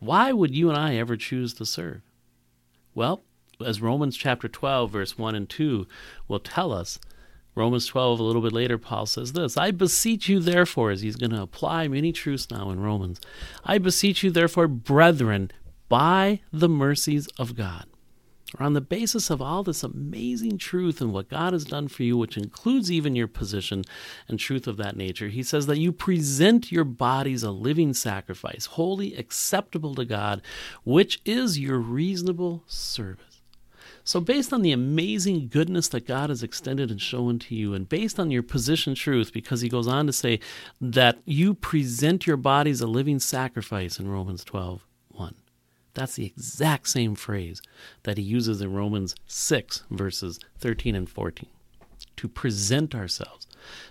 Why 0.00 0.32
would 0.32 0.54
you 0.54 0.68
and 0.68 0.78
I 0.78 0.96
ever 0.96 1.16
choose 1.16 1.52
to 1.54 1.66
serve? 1.66 2.02
Well, 2.94 3.22
as 3.64 3.82
Romans 3.82 4.16
chapter 4.16 4.48
12, 4.48 4.90
verse 4.90 5.18
1 5.18 5.34
and 5.34 5.48
2 5.48 5.86
will 6.28 6.38
tell 6.38 6.72
us, 6.72 6.98
Romans 7.58 7.86
12, 7.86 8.20
a 8.20 8.22
little 8.22 8.40
bit 8.40 8.52
later, 8.52 8.78
Paul 8.78 9.04
says 9.06 9.32
this 9.32 9.56
I 9.56 9.72
beseech 9.72 10.28
you, 10.28 10.38
therefore, 10.38 10.90
as 10.90 11.02
he's 11.02 11.16
going 11.16 11.32
to 11.32 11.42
apply 11.42 11.88
many 11.88 12.12
truths 12.12 12.50
now 12.50 12.70
in 12.70 12.80
Romans, 12.80 13.20
I 13.64 13.78
beseech 13.78 14.22
you, 14.22 14.30
therefore, 14.30 14.68
brethren, 14.68 15.50
by 15.88 16.40
the 16.52 16.68
mercies 16.68 17.26
of 17.38 17.56
God. 17.56 17.86
Or 18.58 18.64
on 18.64 18.72
the 18.72 18.80
basis 18.80 19.28
of 19.28 19.42
all 19.42 19.62
this 19.62 19.82
amazing 19.82 20.56
truth 20.56 21.02
and 21.02 21.12
what 21.12 21.28
God 21.28 21.52
has 21.52 21.64
done 21.64 21.88
for 21.88 22.02
you, 22.02 22.16
which 22.16 22.38
includes 22.38 22.90
even 22.90 23.14
your 23.14 23.28
position 23.28 23.84
and 24.26 24.38
truth 24.38 24.66
of 24.66 24.78
that 24.78 24.96
nature, 24.96 25.28
he 25.28 25.42
says 25.42 25.66
that 25.66 25.78
you 25.78 25.92
present 25.92 26.72
your 26.72 26.84
bodies 26.84 27.42
a 27.42 27.50
living 27.50 27.92
sacrifice, 27.92 28.66
holy 28.66 29.14
acceptable 29.16 29.94
to 29.96 30.06
God, 30.06 30.40
which 30.84 31.20
is 31.26 31.58
your 31.58 31.78
reasonable 31.78 32.62
service. 32.66 33.37
So, 34.08 34.20
based 34.20 34.54
on 34.54 34.62
the 34.62 34.72
amazing 34.72 35.48
goodness 35.48 35.86
that 35.88 36.06
God 36.06 36.30
has 36.30 36.42
extended 36.42 36.90
and 36.90 36.98
shown 36.98 37.38
to 37.40 37.54
you, 37.54 37.74
and 37.74 37.86
based 37.86 38.18
on 38.18 38.30
your 38.30 38.42
position 38.42 38.94
truth, 38.94 39.34
because 39.34 39.60
he 39.60 39.68
goes 39.68 39.86
on 39.86 40.06
to 40.06 40.14
say 40.14 40.40
that 40.80 41.18
you 41.26 41.52
present 41.52 42.26
your 42.26 42.38
bodies 42.38 42.80
a 42.80 42.86
living 42.86 43.18
sacrifice 43.18 43.98
in 43.98 44.08
Romans 44.08 44.44
12 44.44 44.82
1. 45.10 45.34
That's 45.92 46.14
the 46.14 46.24
exact 46.24 46.88
same 46.88 47.16
phrase 47.16 47.60
that 48.04 48.16
he 48.16 48.24
uses 48.24 48.62
in 48.62 48.72
Romans 48.72 49.14
6, 49.26 49.84
verses 49.90 50.40
13 50.56 50.94
and 50.94 51.06
14. 51.06 51.50
to 52.16 52.28
present 52.28 52.94
ourselves, 52.94 53.46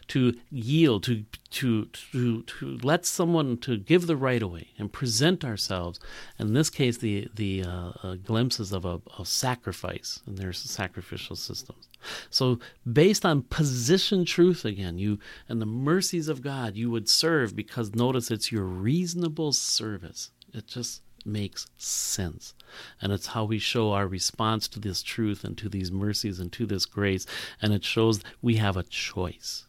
to 0.07 0.33
yield, 0.51 1.03
to 1.03 1.25
to 1.51 1.85
to 1.85 2.43
to 2.43 2.77
let 2.83 3.05
someone 3.05 3.57
to 3.57 3.77
give 3.77 4.07
the 4.07 4.15
right 4.17 4.41
away 4.41 4.69
and 4.77 4.91
present 4.91 5.43
ourselves. 5.43 5.99
In 6.39 6.53
this 6.53 6.69
case, 6.69 6.97
the 6.97 7.27
the 7.33 7.63
uh, 7.63 7.91
uh, 8.03 8.15
glimpses 8.15 8.71
of 8.71 8.85
a, 8.85 9.01
a 9.19 9.25
sacrifice, 9.25 10.21
and 10.25 10.37
there's 10.37 10.59
sacrificial 10.59 11.35
systems. 11.35 11.87
So, 12.29 12.59
based 12.91 13.25
on 13.25 13.43
position 13.43 14.25
truth 14.25 14.65
again, 14.65 14.97
you 14.97 15.19
and 15.49 15.61
the 15.61 15.65
mercies 15.65 16.27
of 16.27 16.41
God, 16.41 16.75
you 16.75 16.91
would 16.91 17.09
serve 17.09 17.55
because 17.55 17.95
notice 17.95 18.31
it's 18.31 18.51
your 18.51 18.63
reasonable 18.63 19.51
service. 19.51 20.31
It 20.53 20.67
just 20.67 21.01
makes 21.27 21.67
sense. 21.77 22.53
And 23.01 23.11
it's 23.11 23.27
how 23.27 23.45
we 23.45 23.59
show 23.59 23.91
our 23.91 24.07
response 24.07 24.67
to 24.69 24.79
this 24.79 25.03
truth 25.03 25.43
and 25.43 25.57
to 25.57 25.69
these 25.69 25.91
mercies 25.91 26.39
and 26.39 26.51
to 26.53 26.65
this 26.65 26.85
grace. 26.85 27.25
And 27.61 27.73
it 27.73 27.83
shows 27.83 28.21
we 28.41 28.55
have 28.55 28.77
a 28.77 28.83
choice. 28.83 29.65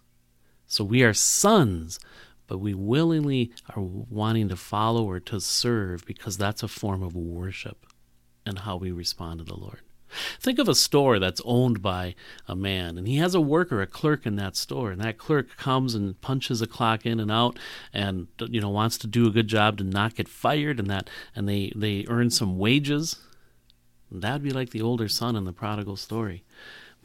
So 0.66 0.84
we 0.84 1.02
are 1.02 1.14
sons, 1.14 1.98
but 2.46 2.58
we 2.58 2.74
willingly 2.74 3.52
are 3.74 3.82
wanting 3.82 4.48
to 4.48 4.56
follow 4.56 5.04
or 5.04 5.20
to 5.20 5.40
serve 5.40 6.04
because 6.06 6.36
that's 6.36 6.62
a 6.62 6.68
form 6.68 7.02
of 7.02 7.14
worship 7.14 7.86
and 8.44 8.60
how 8.60 8.76
we 8.76 8.90
respond 8.90 9.38
to 9.38 9.44
the 9.44 9.56
Lord. 9.56 9.80
Think 10.40 10.58
of 10.58 10.68
a 10.68 10.74
store 10.74 11.18
that's 11.18 11.42
owned 11.44 11.82
by 11.82 12.14
a 12.46 12.56
man, 12.56 12.96
and 12.98 13.06
he 13.06 13.16
has 13.16 13.34
a 13.34 13.40
worker, 13.40 13.82
a 13.82 13.86
clerk 13.86 14.26
in 14.26 14.36
that 14.36 14.56
store, 14.56 14.90
and 14.90 15.00
that 15.00 15.18
clerk 15.18 15.56
comes 15.56 15.94
and 15.94 16.20
punches 16.20 16.62
a 16.62 16.66
clock 16.66 17.04
in 17.04 17.20
and 17.20 17.30
out, 17.30 17.58
and 17.92 18.28
you 18.48 18.60
know 18.60 18.70
wants 18.70 18.98
to 18.98 19.06
do 19.06 19.26
a 19.26 19.32
good 19.32 19.48
job 19.48 19.78
to 19.78 19.84
not 19.84 20.14
get 20.14 20.28
fired, 20.28 20.78
and 20.78 20.88
that 20.88 21.10
and 21.34 21.48
they 21.48 21.72
they 21.74 22.04
earn 22.08 22.30
some 22.30 22.58
wages. 22.58 23.16
That'd 24.10 24.42
be 24.42 24.50
like 24.50 24.70
the 24.70 24.82
older 24.82 25.08
son 25.08 25.36
in 25.36 25.44
the 25.44 25.52
prodigal 25.52 25.96
story, 25.96 26.44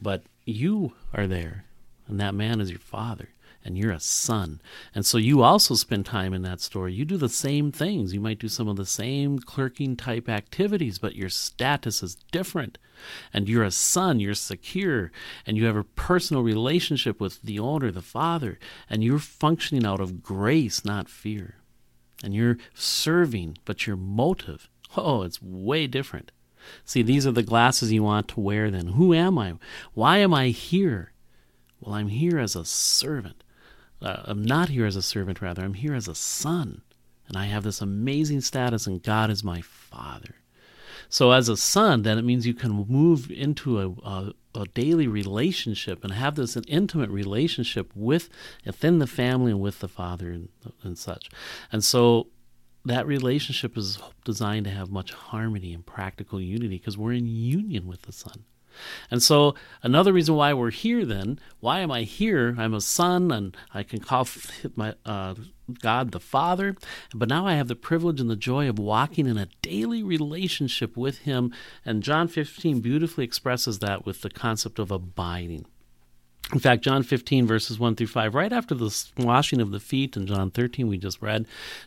but 0.00 0.22
you 0.44 0.94
are 1.12 1.26
there, 1.26 1.64
and 2.08 2.18
that 2.20 2.34
man 2.34 2.60
is 2.60 2.70
your 2.70 2.78
father 2.78 3.28
and 3.64 3.78
you're 3.78 3.92
a 3.92 4.00
son. 4.00 4.60
And 4.94 5.06
so 5.06 5.16
you 5.16 5.42
also 5.42 5.74
spend 5.74 6.04
time 6.04 6.34
in 6.34 6.42
that 6.42 6.60
store. 6.60 6.88
You 6.88 7.04
do 7.04 7.16
the 7.16 7.30
same 7.30 7.72
things. 7.72 8.12
You 8.12 8.20
might 8.20 8.38
do 8.38 8.48
some 8.48 8.68
of 8.68 8.76
the 8.76 8.84
same 8.84 9.38
clerking 9.38 9.96
type 9.96 10.28
activities, 10.28 10.98
but 10.98 11.16
your 11.16 11.30
status 11.30 12.02
is 12.02 12.16
different. 12.30 12.76
And 13.32 13.48
you're 13.48 13.64
a 13.64 13.70
son, 13.70 14.20
you're 14.20 14.34
secure, 14.34 15.10
and 15.46 15.56
you 15.56 15.64
have 15.64 15.76
a 15.76 15.84
personal 15.84 16.42
relationship 16.42 17.20
with 17.20 17.40
the 17.42 17.58
owner, 17.58 17.90
the 17.90 18.02
father, 18.02 18.58
and 18.88 19.02
you're 19.02 19.18
functioning 19.18 19.86
out 19.86 20.00
of 20.00 20.22
grace, 20.22 20.84
not 20.84 21.08
fear. 21.08 21.56
And 22.22 22.34
you're 22.34 22.58
serving, 22.74 23.58
but 23.64 23.86
your 23.86 23.96
motive, 23.96 24.68
oh, 24.96 25.22
it's 25.22 25.42
way 25.42 25.86
different. 25.86 26.32
See, 26.84 27.02
these 27.02 27.26
are 27.26 27.32
the 27.32 27.42
glasses 27.42 27.92
you 27.92 28.02
want 28.02 28.28
to 28.28 28.40
wear 28.40 28.70
then. 28.70 28.88
Who 28.88 29.12
am 29.12 29.38
I? 29.38 29.54
Why 29.92 30.18
am 30.18 30.32
I 30.32 30.48
here? 30.48 31.12
Well, 31.80 31.94
I'm 31.94 32.08
here 32.08 32.38
as 32.38 32.56
a 32.56 32.64
servant 32.64 33.43
uh, 34.02 34.22
I'm 34.24 34.42
not 34.42 34.68
here 34.68 34.86
as 34.86 34.96
a 34.96 35.02
servant, 35.02 35.40
rather, 35.40 35.62
I'm 35.62 35.74
here 35.74 35.94
as 35.94 36.08
a 36.08 36.14
son. 36.14 36.82
And 37.26 37.36
I 37.36 37.46
have 37.46 37.62
this 37.62 37.80
amazing 37.80 38.42
status, 38.42 38.86
and 38.86 39.02
God 39.02 39.30
is 39.30 39.42
my 39.42 39.62
father. 39.62 40.36
So, 41.08 41.32
as 41.32 41.48
a 41.48 41.56
son, 41.56 42.02
then 42.02 42.18
it 42.18 42.24
means 42.24 42.46
you 42.46 42.54
can 42.54 42.86
move 42.88 43.30
into 43.30 43.80
a, 43.80 43.88
a, 44.08 44.32
a 44.54 44.64
daily 44.66 45.06
relationship 45.06 46.02
and 46.02 46.12
have 46.12 46.34
this 46.34 46.56
an 46.56 46.64
intimate 46.64 47.10
relationship 47.10 47.90
with 47.94 48.28
within 48.64 48.98
the 48.98 49.06
family 49.06 49.52
and 49.52 49.60
with 49.60 49.80
the 49.80 49.88
father 49.88 50.30
and, 50.30 50.48
and 50.82 50.98
such. 50.98 51.30
And 51.72 51.84
so, 51.84 52.28
that 52.84 53.06
relationship 53.06 53.78
is 53.78 53.98
designed 54.24 54.64
to 54.64 54.70
have 54.70 54.90
much 54.90 55.12
harmony 55.12 55.72
and 55.72 55.86
practical 55.86 56.40
unity 56.40 56.78
because 56.78 56.98
we're 56.98 57.12
in 57.12 57.26
union 57.26 57.86
with 57.86 58.02
the 58.02 58.12
Son. 58.12 58.44
And 59.10 59.22
so, 59.22 59.54
another 59.82 60.12
reason 60.12 60.34
why 60.34 60.52
we're 60.52 60.70
here, 60.70 61.04
then, 61.04 61.38
why 61.60 61.80
am 61.80 61.90
I 61.90 62.02
here? 62.02 62.54
I'm 62.58 62.74
a 62.74 62.80
son, 62.80 63.30
and 63.30 63.56
I 63.72 63.82
can 63.82 64.00
call 64.00 64.26
my 64.76 64.94
uh, 65.04 65.34
God 65.80 66.12
the 66.12 66.20
Father, 66.20 66.76
but 67.14 67.28
now 67.28 67.46
I 67.46 67.54
have 67.54 67.68
the 67.68 67.76
privilege 67.76 68.20
and 68.20 68.28
the 68.28 68.36
joy 68.36 68.68
of 68.68 68.78
walking 68.78 69.26
in 69.26 69.38
a 69.38 69.48
daily 69.62 70.02
relationship 70.02 70.96
with 70.96 71.18
Him. 71.18 71.52
And 71.84 72.02
John 72.02 72.28
15 72.28 72.80
beautifully 72.80 73.24
expresses 73.24 73.78
that 73.78 74.04
with 74.04 74.20
the 74.20 74.30
concept 74.30 74.78
of 74.78 74.90
abiding. 74.90 75.66
In 76.52 76.58
fact, 76.58 76.82
John 76.82 77.02
15, 77.02 77.46
verses 77.46 77.78
1 77.78 77.96
through 77.96 78.08
5, 78.08 78.34
right 78.34 78.52
after 78.52 78.74
the 78.74 78.94
washing 79.16 79.60
of 79.60 79.70
the 79.70 79.80
feet 79.80 80.16
in 80.16 80.26
John 80.26 80.50
13, 80.50 80.88
we 80.88 80.98
just 80.98 81.22
read, 81.22 81.46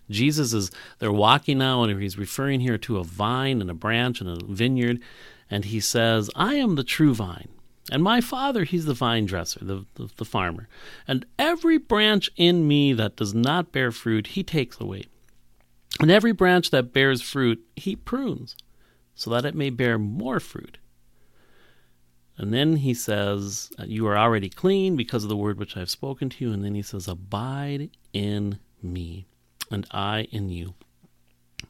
Jesus 0.10 0.52
is, 0.52 0.71
they're 0.97 1.12
walking 1.12 1.60
now, 1.60 1.84
and 1.84 2.02
he's 2.02 2.17
referring 2.17 2.62
here 2.62 2.78
to 2.80 2.97
a 2.97 3.04
vine 3.04 3.62
and 3.62 3.69
a 3.69 3.76
branch 3.76 4.19
and 4.19 4.30
a 4.30 4.43
vineyard 4.43 5.00
and 5.49 5.65
he 5.65 5.79
says, 5.79 6.29
I 6.36 6.55
am 6.55 6.75
the 6.75 6.83
true 6.83 7.13
vine, 7.13 7.49
and 7.91 8.03
my 8.03 8.19
father, 8.19 8.63
he's 8.63 8.86
the 8.86 8.93
vine 8.93 9.25
dresser, 9.25 9.63
the, 9.63 9.86
the, 9.95 10.10
the, 10.17 10.25
farmer. 10.25 10.67
And 11.07 11.25
every 11.39 11.77
branch 11.77 12.29
in 12.36 12.67
me 12.67 12.91
that 12.93 13.15
does 13.15 13.33
not 13.33 13.71
bear 13.71 13.91
fruit, 13.91 14.27
he 14.27 14.43
takes 14.43 14.79
away. 14.79 15.05
And 16.01 16.12
every 16.12 16.33
branch 16.33 16.69
that 16.71 16.91
bears 16.91 17.21
fruit, 17.21 17.63
he 17.75 17.95
prunes, 17.95 18.57
so 19.15 19.29
that 19.29 19.45
it 19.45 19.55
may 19.55 19.69
bear 19.69 19.97
more 19.97 20.39
fruit. 20.39 20.77
And 22.38 22.53
then 22.53 22.77
he 22.77 22.93
says, 22.93 23.71
uh, 23.79 23.86
You 23.88 24.05
are 24.07 24.17
already 24.17 24.49
clean 24.49 24.95
because 24.95 25.23
of 25.23 25.29
the 25.29 25.38
word 25.38 25.57
which 25.57 25.75
I 25.75 25.79
have 25.79 25.89
spoken 25.89 26.29
to 26.29 26.45
you. 26.45 26.53
And 26.53 26.63
then 26.63 26.75
he 26.75 26.83
says, 26.83 27.07
Abide 27.07 27.89
in 28.13 28.60
me, 28.83 29.25
and 29.71 29.88
I 29.91 30.27
in 30.31 30.49
you. 30.49 30.75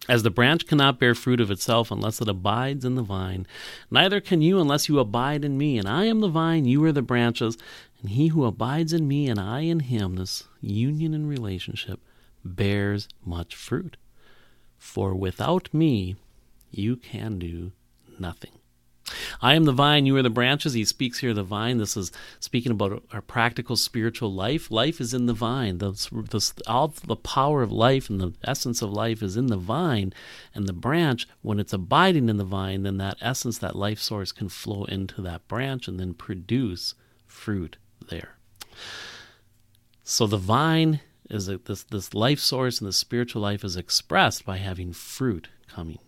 As 0.07 0.23
the 0.23 0.29
branch 0.29 0.65
cannot 0.65 0.99
bear 0.99 1.13
fruit 1.13 1.41
of 1.41 1.51
itself 1.51 1.91
unless 1.91 2.21
it 2.21 2.29
abides 2.29 2.85
in 2.85 2.95
the 2.95 3.01
vine, 3.01 3.45
neither 3.91 4.21
can 4.21 4.41
you 4.41 4.59
unless 4.59 4.87
you 4.87 4.99
abide 4.99 5.43
in 5.43 5.57
me. 5.57 5.77
And 5.77 5.87
I 5.87 6.05
am 6.05 6.21
the 6.21 6.29
vine, 6.29 6.65
you 6.65 6.83
are 6.85 6.93
the 6.93 7.01
branches, 7.01 7.57
and 8.01 8.11
he 8.11 8.27
who 8.27 8.45
abides 8.45 8.93
in 8.93 9.07
me 9.07 9.27
and 9.27 9.39
I 9.39 9.61
in 9.61 9.81
him, 9.81 10.15
this 10.15 10.45
union 10.61 11.13
and 11.13 11.27
relationship, 11.27 11.99
bears 12.45 13.09
much 13.25 13.55
fruit. 13.55 13.97
For 14.77 15.13
without 15.13 15.73
me, 15.73 16.15
you 16.71 16.95
can 16.95 17.39
do 17.39 17.73
nothing. 18.17 18.51
I 19.41 19.53
am 19.53 19.65
the 19.65 19.71
vine, 19.71 20.05
you 20.05 20.15
are 20.17 20.21
the 20.21 20.29
branches. 20.29 20.73
He 20.73 20.85
speaks 20.85 21.19
here 21.19 21.33
the 21.33 21.43
vine. 21.43 21.77
This 21.77 21.95
is 21.95 22.11
speaking 22.39 22.71
about 22.71 23.03
our 23.11 23.21
practical 23.21 23.75
spiritual 23.75 24.33
life. 24.33 24.69
Life 24.69 24.99
is 24.99 25.13
in 25.13 25.25
the 25.27 25.33
vine. 25.33 25.77
The, 25.77 25.91
the, 25.91 26.63
all 26.67 26.89
the 26.89 27.15
power 27.15 27.61
of 27.61 27.71
life 27.71 28.09
and 28.09 28.19
the 28.19 28.33
essence 28.43 28.81
of 28.81 28.91
life 28.91 29.21
is 29.21 29.37
in 29.37 29.47
the 29.47 29.57
vine. 29.57 30.13
And 30.53 30.67
the 30.67 30.73
branch, 30.73 31.27
when 31.41 31.59
it's 31.59 31.73
abiding 31.73 32.29
in 32.29 32.37
the 32.37 32.43
vine, 32.43 32.83
then 32.83 32.97
that 32.97 33.17
essence, 33.21 33.57
that 33.59 33.75
life 33.75 33.99
source 33.99 34.31
can 34.31 34.49
flow 34.49 34.83
into 34.85 35.21
that 35.21 35.47
branch 35.47 35.87
and 35.87 35.99
then 35.99 36.13
produce 36.13 36.93
fruit 37.25 37.77
there. 38.09 38.37
So 40.03 40.27
the 40.27 40.37
vine 40.37 41.01
is 41.29 41.49
a, 41.49 41.57
this, 41.57 41.83
this 41.83 42.13
life 42.13 42.39
source 42.39 42.79
and 42.79 42.87
the 42.87 42.93
spiritual 42.93 43.41
life 43.41 43.63
is 43.63 43.75
expressed 43.75 44.45
by 44.45 44.57
having 44.57 44.93
fruit 44.93 45.49
coming. 45.67 45.99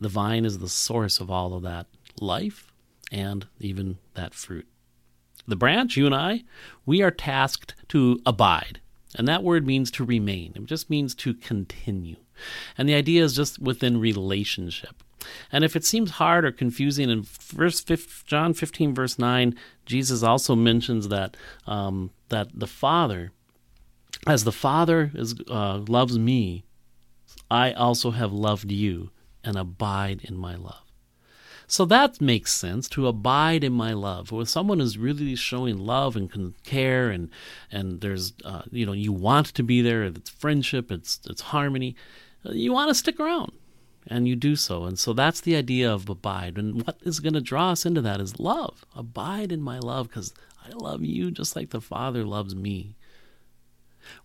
The 0.00 0.08
vine 0.08 0.44
is 0.44 0.58
the 0.58 0.68
source 0.68 1.20
of 1.20 1.30
all 1.30 1.54
of 1.54 1.62
that 1.62 1.86
life 2.20 2.72
and 3.12 3.46
even 3.60 3.98
that 4.14 4.34
fruit. 4.34 4.66
The 5.46 5.56
branch, 5.56 5.96
you 5.96 6.06
and 6.06 6.14
I, 6.14 6.44
we 6.86 7.02
are 7.02 7.10
tasked 7.10 7.74
to 7.88 8.20
abide. 8.24 8.80
And 9.16 9.28
that 9.28 9.42
word 9.42 9.66
means 9.66 9.90
to 9.92 10.04
remain. 10.04 10.52
It 10.56 10.64
just 10.64 10.90
means 10.90 11.14
to 11.16 11.34
continue. 11.34 12.16
And 12.76 12.88
the 12.88 12.94
idea 12.94 13.22
is 13.22 13.36
just 13.36 13.58
within 13.58 14.00
relationship. 14.00 15.02
And 15.52 15.64
if 15.64 15.76
it 15.76 15.84
seems 15.84 16.12
hard 16.12 16.44
or 16.44 16.52
confusing, 16.52 17.08
in 17.08 17.22
verse 17.22 17.80
5, 17.80 18.24
John 18.26 18.54
15, 18.54 18.94
verse 18.94 19.18
9, 19.18 19.54
Jesus 19.86 20.22
also 20.22 20.54
mentions 20.54 21.08
that 21.08 21.36
um, 21.66 22.10
that 22.28 22.48
the 22.52 22.66
Father, 22.66 23.32
as 24.26 24.44
the 24.44 24.52
Father 24.52 25.10
is, 25.14 25.34
uh, 25.48 25.82
loves 25.88 26.18
me, 26.18 26.64
I 27.50 27.72
also 27.72 28.10
have 28.10 28.32
loved 28.32 28.70
you 28.70 29.10
and 29.42 29.56
abide 29.56 30.20
in 30.24 30.36
my 30.36 30.56
love. 30.56 30.83
So 31.66 31.84
that 31.86 32.20
makes 32.20 32.52
sense 32.52 32.88
to 32.90 33.06
abide 33.06 33.64
in 33.64 33.72
my 33.72 33.92
love. 33.92 34.30
When 34.32 34.46
someone 34.46 34.80
is 34.80 34.98
really 34.98 35.34
showing 35.34 35.78
love 35.78 36.16
and 36.16 36.54
care, 36.62 37.10
and 37.10 37.30
and 37.70 38.00
there's 38.00 38.34
uh, 38.44 38.62
you 38.70 38.84
know 38.86 38.92
you 38.92 39.12
want 39.12 39.46
to 39.48 39.62
be 39.62 39.80
there. 39.80 40.04
It's 40.04 40.30
friendship. 40.30 40.90
It's 40.90 41.20
it's 41.28 41.42
harmony. 41.42 41.96
Uh, 42.44 42.52
you 42.52 42.72
want 42.72 42.90
to 42.90 42.94
stick 42.94 43.18
around, 43.18 43.52
and 44.06 44.28
you 44.28 44.36
do 44.36 44.56
so. 44.56 44.84
And 44.84 44.98
so 44.98 45.12
that's 45.12 45.40
the 45.40 45.56
idea 45.56 45.92
of 45.92 46.08
abide. 46.08 46.58
And 46.58 46.86
what 46.86 46.98
is 47.02 47.20
going 47.20 47.34
to 47.34 47.40
draw 47.40 47.70
us 47.70 47.86
into 47.86 48.02
that 48.02 48.20
is 48.20 48.38
love. 48.38 48.84
Abide 48.94 49.50
in 49.52 49.62
my 49.62 49.78
love 49.78 50.08
because 50.08 50.34
I 50.64 50.70
love 50.70 51.02
you 51.02 51.30
just 51.30 51.56
like 51.56 51.70
the 51.70 51.80
Father 51.80 52.24
loves 52.24 52.54
me. 52.54 52.96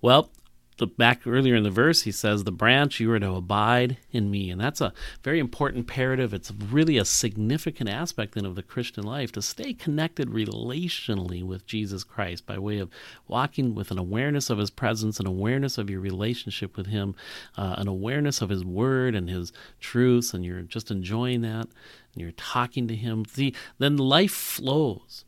Well, 0.02 0.30
the 0.79 0.87
back 0.87 1.25
earlier 1.25 1.55
in 1.55 1.63
the 1.63 1.69
verse 1.69 2.01
he 2.01 2.11
says 2.11 2.43
the 2.43 2.51
branch 2.51 2.99
you 2.99 3.11
are 3.11 3.19
to 3.19 3.33
abide 3.33 3.97
in 4.11 4.31
me. 4.31 4.49
And 4.49 4.59
that's 4.59 4.81
a 4.81 4.93
very 5.23 5.39
important 5.39 5.79
imperative. 5.79 6.33
It's 6.33 6.51
really 6.51 6.97
a 6.97 7.05
significant 7.05 7.89
aspect 7.89 8.35
then 8.35 8.45
of 8.45 8.55
the 8.55 8.63
christian 8.63 9.03
life 9.03 9.31
to 9.33 9.41
stay 9.41 9.73
connected 9.73 10.29
relationally 10.29 11.43
with 11.43 11.65
jesus 11.65 12.03
christ 12.03 12.45
by 12.45 12.57
way 12.57 12.79
of 12.79 12.89
walking 13.27 13.75
with 13.75 13.91
an 13.91 13.97
awareness 13.97 14.49
of 14.49 14.57
his 14.57 14.69
presence 14.69 15.19
an 15.19 15.27
awareness 15.27 15.77
of 15.77 15.89
your 15.89 15.99
relationship 15.99 16.75
with 16.75 16.87
him 16.87 17.15
uh, 17.57 17.75
an 17.77 17.87
awareness 17.87 18.41
of 18.41 18.49
his 18.49 18.65
word 18.65 19.15
and 19.15 19.29
his 19.29 19.51
truths 19.79 20.33
and 20.33 20.45
you're 20.45 20.61
just 20.61 20.91
enjoying 20.91 21.41
that 21.41 21.67
and 22.13 22.21
you're 22.21 22.31
talking 22.31 22.87
to 22.87 22.95
him. 22.95 23.25
See 23.25 23.53
then 23.77 23.97
life 23.97 24.31
flows. 24.31 25.25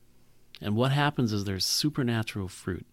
And 0.62 0.76
what 0.76 0.92
happens 0.92 1.34
is 1.34 1.44
there's 1.44 1.66
supernatural 1.66 2.48
fruit. 2.48 2.86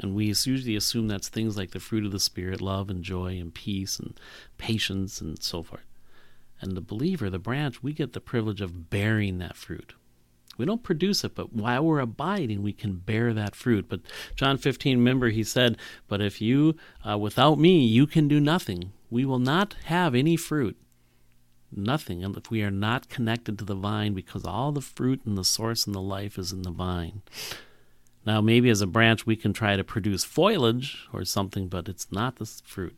And 0.00 0.14
we 0.14 0.26
usually 0.26 0.76
assume 0.76 1.08
that's 1.08 1.28
things 1.28 1.56
like 1.56 1.70
the 1.70 1.80
fruit 1.80 2.04
of 2.04 2.12
the 2.12 2.20
Spirit 2.20 2.60
love 2.60 2.90
and 2.90 3.02
joy 3.02 3.38
and 3.38 3.52
peace 3.52 3.98
and 3.98 4.18
patience 4.58 5.20
and 5.20 5.42
so 5.42 5.62
forth. 5.62 5.86
And 6.60 6.76
the 6.76 6.82
believer, 6.82 7.30
the 7.30 7.38
branch, 7.38 7.82
we 7.82 7.92
get 7.92 8.12
the 8.12 8.20
privilege 8.20 8.60
of 8.60 8.90
bearing 8.90 9.38
that 9.38 9.56
fruit. 9.56 9.94
We 10.58 10.64
don't 10.64 10.82
produce 10.82 11.22
it, 11.22 11.34
but 11.34 11.52
while 11.52 11.84
we're 11.84 12.00
abiding, 12.00 12.62
we 12.62 12.72
can 12.72 12.96
bear 12.96 13.34
that 13.34 13.54
fruit. 13.54 13.86
But 13.88 14.00
John 14.36 14.56
15, 14.56 14.96
remember, 14.98 15.28
he 15.28 15.44
said, 15.44 15.76
But 16.08 16.22
if 16.22 16.40
you, 16.40 16.76
uh, 17.06 17.18
without 17.18 17.58
me, 17.58 17.84
you 17.84 18.06
can 18.06 18.26
do 18.26 18.40
nothing. 18.40 18.92
We 19.10 19.24
will 19.24 19.38
not 19.38 19.74
have 19.84 20.14
any 20.14 20.36
fruit. 20.36 20.76
Nothing 21.70 22.22
if 22.22 22.50
we 22.50 22.62
are 22.62 22.70
not 22.70 23.08
connected 23.08 23.58
to 23.58 23.64
the 23.64 23.74
vine 23.74 24.14
because 24.14 24.44
all 24.44 24.72
the 24.72 24.80
fruit 24.80 25.20
and 25.26 25.36
the 25.36 25.44
source 25.44 25.84
and 25.84 25.94
the 25.94 26.00
life 26.00 26.38
is 26.38 26.52
in 26.52 26.62
the 26.62 26.70
vine. 26.70 27.22
Now, 28.26 28.40
maybe 28.40 28.68
as 28.70 28.80
a 28.80 28.88
branch, 28.88 29.24
we 29.24 29.36
can 29.36 29.52
try 29.52 29.76
to 29.76 29.84
produce 29.84 30.24
foliage 30.24 31.06
or 31.12 31.24
something, 31.24 31.68
but 31.68 31.88
it's 31.88 32.10
not 32.10 32.36
the 32.36 32.46
fruit. 32.46 32.96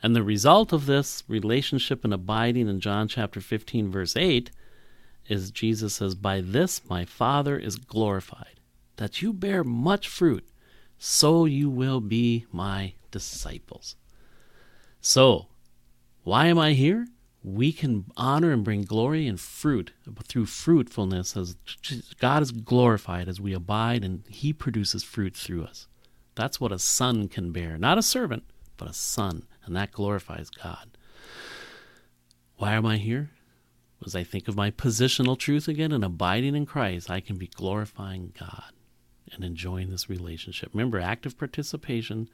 And 0.00 0.14
the 0.14 0.22
result 0.22 0.72
of 0.72 0.86
this 0.86 1.24
relationship 1.26 2.04
and 2.04 2.14
abiding 2.14 2.68
in 2.68 2.80
John 2.80 3.08
chapter 3.08 3.40
15, 3.40 3.90
verse 3.90 4.16
8, 4.16 4.52
is 5.28 5.50
Jesus 5.50 5.94
says, 5.94 6.14
By 6.14 6.40
this 6.40 6.88
my 6.88 7.04
Father 7.04 7.58
is 7.58 7.76
glorified, 7.76 8.60
that 8.96 9.22
you 9.22 9.32
bear 9.32 9.64
much 9.64 10.08
fruit, 10.08 10.46
so 10.98 11.44
you 11.44 11.68
will 11.68 12.00
be 12.00 12.46
my 12.52 12.94
disciples. 13.10 13.96
So, 15.00 15.48
why 16.22 16.46
am 16.46 16.58
I 16.58 16.72
here? 16.74 17.06
We 17.44 17.72
can 17.72 18.04
honor 18.16 18.52
and 18.52 18.62
bring 18.62 18.82
glory 18.82 19.26
and 19.26 19.40
fruit 19.40 19.92
through 20.24 20.46
fruitfulness 20.46 21.36
as 21.36 21.56
God 22.20 22.42
is 22.42 22.52
glorified 22.52 23.28
as 23.28 23.40
we 23.40 23.52
abide 23.52 24.04
and 24.04 24.22
He 24.28 24.52
produces 24.52 25.02
fruit 25.02 25.36
through 25.36 25.64
us. 25.64 25.88
That's 26.34 26.60
what 26.60 26.72
a 26.72 26.78
son 26.78 27.28
can 27.28 27.50
bear. 27.52 27.76
Not 27.76 27.98
a 27.98 28.02
servant, 28.02 28.44
but 28.76 28.88
a 28.88 28.94
son. 28.94 29.46
And 29.64 29.76
that 29.76 29.92
glorifies 29.92 30.50
God. 30.50 30.96
Why 32.56 32.74
am 32.74 32.86
I 32.86 32.98
here? 32.98 33.30
As 34.04 34.16
I 34.16 34.24
think 34.24 34.48
of 34.48 34.56
my 34.56 34.70
positional 34.70 35.38
truth 35.38 35.68
again 35.68 35.92
and 35.92 36.04
abiding 36.04 36.56
in 36.56 36.66
Christ, 36.66 37.10
I 37.10 37.20
can 37.20 37.36
be 37.36 37.46
glorifying 37.48 38.32
God 38.38 38.72
and 39.32 39.44
enjoying 39.44 39.90
this 39.90 40.08
relationship. 40.08 40.70
Remember, 40.72 40.98
active 41.00 41.38
participation. 41.38 42.28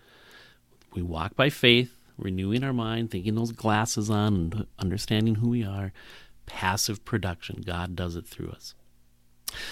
We 0.94 1.02
walk 1.02 1.34
by 1.34 1.50
faith 1.50 1.97
renewing 2.18 2.64
our 2.64 2.72
mind, 2.72 3.10
thinking 3.10 3.34
those 3.34 3.52
glasses 3.52 4.10
on, 4.10 4.34
and 4.34 4.66
understanding 4.78 5.36
who 5.36 5.48
we 5.48 5.64
are. 5.64 5.92
Passive 6.46 7.04
production. 7.04 7.62
God 7.64 7.94
does 7.94 8.16
it 8.16 8.26
through 8.26 8.50
us. 8.50 8.74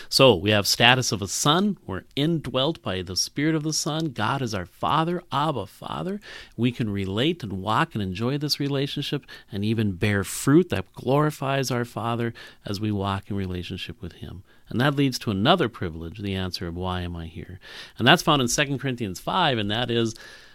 So 0.09 0.35
we 0.35 0.50
have 0.50 0.66
status 0.66 1.12
of 1.12 1.20
a 1.22 1.28
son. 1.28 1.78
We're 1.87 2.04
indwelt 2.14 2.82
by 2.82 3.02
the 3.02 3.16
Spirit 3.16 3.54
of 3.54 3.62
the 3.62 3.72
Son. 3.72 4.11
God 4.11 4.42
is 4.42 4.54
our 4.54 4.66
Father, 4.66 5.22
Abba, 5.30 5.66
Father. 5.66 6.20
We 6.56 6.72
can 6.72 6.90
relate 6.90 7.42
and 7.42 7.61
walk 7.62 7.94
and 7.94 8.02
enjoy 8.02 8.38
this 8.38 8.61
relationship 8.61 9.26
and 9.50 9.64
even 9.64 9.92
bear 9.92 10.24
fruit 10.24 10.70
that 10.70 10.92
glorifies 10.94 11.70
our 11.70 11.85
Father 11.85 12.32
as 12.64 12.80
we 12.80 12.90
walk 12.90 13.30
in 13.30 13.37
relationship 13.37 14.00
with 14.00 14.14
Him. 14.14 14.42
And 14.68 14.80
that 14.80 14.96
leads 14.96 15.18
to 15.20 15.30
another 15.30 15.68
privilege, 15.68 16.18
the 16.18 16.35
answer 16.35 16.66
of 16.66 16.76
why 16.76 17.02
am 17.02 17.14
I 17.14 17.26
here? 17.26 17.61
And 17.98 18.06
that's 18.06 18.22
found 18.22 18.42
in 18.42 18.48
2 18.48 18.78
Corinthians 18.78 19.20
5, 19.20 19.59
and 19.59 19.70
that 19.70 19.90
is 19.90 20.14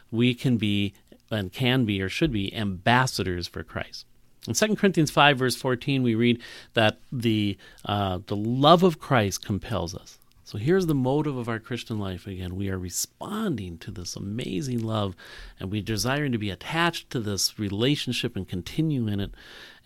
we 0.10 0.34
can 0.34 0.58
be 0.58 0.94
and 1.32 1.52
can 1.52 1.86
be 1.86 2.02
or 2.02 2.10
should 2.10 2.32
be 2.32 2.54
ambassadors 2.56 3.48
for 3.48 3.64
Christ. 3.64 4.06
In 4.48 4.54
2 4.54 4.76
Corinthians 4.76 5.12
5, 5.12 5.38
verse 5.38 5.56
14, 5.56 6.02
we 6.02 6.16
read 6.16 6.42
that 6.74 7.00
the, 7.12 7.58
uh, 7.86 8.20
the 8.26 8.36
love 8.36 8.82
of 8.82 9.00
Christ 9.00 9.46
compels 9.46 9.94
us. 9.94 10.18
So 10.44 10.58
here's 10.58 10.88
the 10.88 10.96
motive 10.96 11.38
of 11.38 11.48
our 11.48 11.60
Christian 11.60 11.98
life 11.98 12.28
again. 12.28 12.58
We 12.58 12.70
are 12.70 12.78
responding 12.78 13.78
to 13.78 13.92
this 13.92 14.18
amazing 14.18 14.80
love 14.80 15.16
and 15.60 15.72
we're 15.72 15.82
desiring 15.82 16.34
to 16.34 16.38
be 16.38 16.50
attached 16.50 17.10
to 17.12 17.22
this 17.22 17.58
relationship 17.58 18.36
and 18.36 18.46
continue 18.46 19.08
in 19.08 19.22
it. 19.22 19.34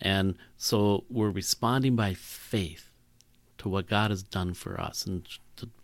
And 0.00 0.36
so 0.56 1.04
we're 1.08 1.30
responding 1.30 1.94
by 1.94 2.14
faith 2.14 2.90
to 3.58 3.68
what 3.68 3.88
God 3.88 4.10
has 4.10 4.24
done 4.24 4.54
for 4.54 4.80
us 4.80 5.06
and, 5.06 5.28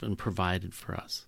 and 0.00 0.18
provided 0.18 0.74
for 0.74 0.96
us. 0.96 1.26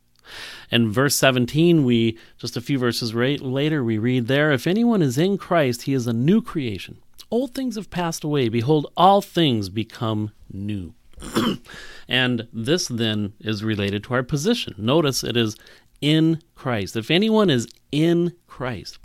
In 0.70 0.90
verse 0.90 1.14
17, 1.16 1.84
we 1.84 2.18
just 2.38 2.56
a 2.56 2.60
few 2.60 2.78
verses 2.78 3.14
right, 3.14 3.40
later 3.40 3.84
we 3.84 3.98
read 3.98 4.26
there, 4.26 4.52
if 4.52 4.66
anyone 4.66 5.02
is 5.02 5.18
in 5.18 5.38
Christ, 5.38 5.82
he 5.82 5.94
is 5.94 6.06
a 6.06 6.12
new 6.12 6.42
creation. 6.42 6.98
Old 7.30 7.54
things 7.54 7.76
have 7.76 7.90
passed 7.90 8.24
away. 8.24 8.48
Behold, 8.48 8.90
all 8.96 9.20
things 9.20 9.68
become 9.68 10.30
new. 10.52 10.94
and 12.08 12.48
this 12.52 12.88
then 12.88 13.32
is 13.40 13.64
related 13.64 14.04
to 14.04 14.14
our 14.14 14.22
position. 14.22 14.74
Notice 14.78 15.24
it 15.24 15.36
is 15.36 15.56
in 16.00 16.40
Christ. 16.54 16.96
If 16.96 17.10
anyone 17.10 17.50
is 17.50 17.66
in 17.90 18.34
Christ, 18.46 18.98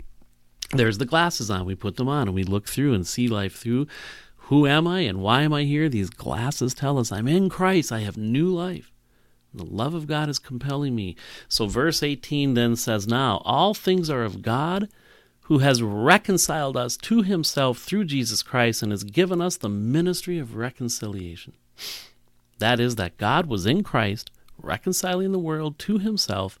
there's 0.72 0.98
the 0.98 1.06
glasses 1.06 1.50
on. 1.50 1.64
We 1.64 1.74
put 1.74 1.96
them 1.96 2.08
on 2.08 2.28
and 2.28 2.34
we 2.34 2.44
look 2.44 2.68
through 2.68 2.94
and 2.94 3.06
see 3.06 3.26
life 3.26 3.56
through. 3.56 3.86
Who 4.50 4.66
am 4.66 4.86
I 4.86 5.00
and 5.00 5.20
why 5.20 5.42
am 5.42 5.52
I 5.52 5.64
here? 5.64 5.88
These 5.88 6.10
glasses 6.10 6.74
tell 6.74 6.98
us 6.98 7.12
I'm 7.12 7.28
in 7.28 7.48
Christ. 7.48 7.92
I 7.92 8.00
have 8.00 8.16
new 8.16 8.48
life. 8.48 8.89
The 9.52 9.64
love 9.64 9.94
of 9.94 10.06
God 10.06 10.28
is 10.28 10.38
compelling 10.38 10.94
me. 10.94 11.16
So, 11.48 11.66
verse 11.66 12.02
18 12.02 12.54
then 12.54 12.76
says, 12.76 13.06
Now 13.06 13.42
all 13.44 13.74
things 13.74 14.08
are 14.08 14.22
of 14.22 14.42
God 14.42 14.88
who 15.42 15.58
has 15.58 15.82
reconciled 15.82 16.76
us 16.76 16.96
to 16.96 17.22
himself 17.22 17.78
through 17.78 18.04
Jesus 18.04 18.42
Christ 18.42 18.82
and 18.82 18.92
has 18.92 19.02
given 19.02 19.40
us 19.40 19.56
the 19.56 19.68
ministry 19.68 20.38
of 20.38 20.54
reconciliation. 20.54 21.54
That 22.58 22.78
is, 22.78 22.94
that 22.96 23.16
God 23.16 23.46
was 23.46 23.66
in 23.66 23.82
Christ, 23.82 24.30
reconciling 24.56 25.32
the 25.32 25.38
world 25.40 25.78
to 25.80 25.98
himself 25.98 26.60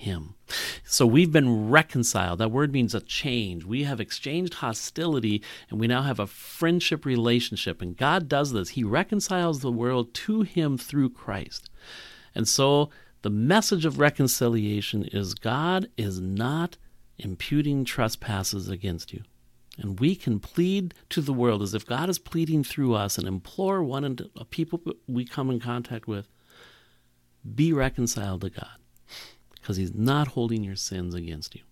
him. 0.00 0.34
So 0.84 1.06
we've 1.06 1.30
been 1.30 1.70
reconciled. 1.70 2.38
That 2.38 2.50
word 2.50 2.72
means 2.72 2.94
a 2.94 3.00
change. 3.00 3.64
We 3.64 3.84
have 3.84 4.00
exchanged 4.00 4.54
hostility 4.54 5.42
and 5.68 5.78
we 5.78 5.86
now 5.86 6.02
have 6.02 6.18
a 6.18 6.26
friendship 6.26 7.04
relationship. 7.04 7.80
And 7.80 7.96
God 7.96 8.28
does 8.28 8.52
this. 8.52 8.70
He 8.70 8.82
reconciles 8.82 9.60
the 9.60 9.70
world 9.70 10.12
to 10.14 10.42
him 10.42 10.78
through 10.78 11.10
Christ. 11.10 11.70
And 12.34 12.48
so 12.48 12.90
the 13.22 13.30
message 13.30 13.84
of 13.84 13.98
reconciliation 13.98 15.04
is 15.04 15.34
God 15.34 15.88
is 15.96 16.20
not 16.20 16.76
imputing 17.18 17.84
trespasses 17.84 18.68
against 18.68 19.12
you. 19.12 19.22
And 19.78 20.00
we 20.00 20.16
can 20.16 20.40
plead 20.40 20.94
to 21.10 21.20
the 21.20 21.32
world 21.32 21.62
as 21.62 21.74
if 21.74 21.86
God 21.86 22.08
is 22.08 22.18
pleading 22.18 22.64
through 22.64 22.94
us 22.94 23.18
and 23.18 23.28
implore 23.28 23.82
one 23.82 24.16
the 24.16 24.44
people 24.46 24.80
we 25.06 25.24
come 25.24 25.50
in 25.50 25.60
contact 25.60 26.08
with 26.08 26.28
be 27.54 27.72
reconciled 27.72 28.40
to 28.42 28.50
God 28.50 28.79
because 29.60 29.76
he's 29.76 29.94
not 29.94 30.28
holding 30.28 30.64
your 30.64 30.76
sins 30.76 31.14
against 31.14 31.54
you. 31.54 31.62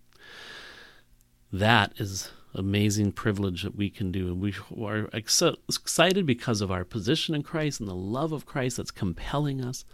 That 1.51 1.93
is 1.97 2.31
amazing 2.53 3.11
privilege 3.11 3.63
that 3.63 3.75
we 3.75 3.89
can 3.89 4.11
do. 4.11 4.27
And 4.27 4.41
we 4.41 4.53
are 4.83 5.09
excited 5.13 6.25
because 6.25 6.61
of 6.61 6.71
our 6.71 6.83
position 6.83 7.35
in 7.35 7.43
Christ 7.43 7.79
and 7.79 7.89
the 7.89 7.95
love 7.95 8.31
of 8.31 8.45
Christ 8.45 8.77
that's 8.77 8.91
compelling 8.91 9.63
us. 9.63 9.85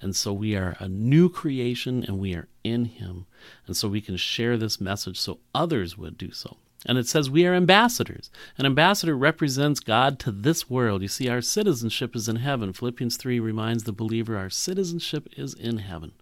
And 0.00 0.16
so 0.16 0.32
we 0.32 0.56
are 0.56 0.76
a 0.80 0.88
new 0.88 1.28
creation 1.28 2.04
and 2.04 2.18
we 2.18 2.34
are 2.34 2.48
in 2.64 2.86
Him. 2.86 3.26
And 3.66 3.76
so 3.76 3.88
we 3.88 4.00
can 4.00 4.16
share 4.16 4.56
this 4.56 4.80
message 4.80 5.18
so 5.18 5.38
others 5.54 5.96
would 5.96 6.18
do 6.18 6.32
so. 6.32 6.56
And 6.84 6.98
it 6.98 7.06
says 7.06 7.30
we 7.30 7.46
are 7.46 7.54
ambassadors. 7.54 8.28
An 8.58 8.66
ambassador 8.66 9.16
represents 9.16 9.78
God 9.78 10.18
to 10.20 10.32
this 10.32 10.68
world. 10.68 11.02
You 11.02 11.08
see, 11.08 11.28
our 11.28 11.40
citizenship 11.40 12.16
is 12.16 12.28
in 12.28 12.36
heaven. 12.36 12.72
Philippians 12.72 13.16
3 13.16 13.38
reminds 13.38 13.84
the 13.84 13.92
believer 13.92 14.36
our 14.36 14.50
citizenship 14.50 15.28
is 15.36 15.54
in 15.54 15.78
heaven. 15.78 16.12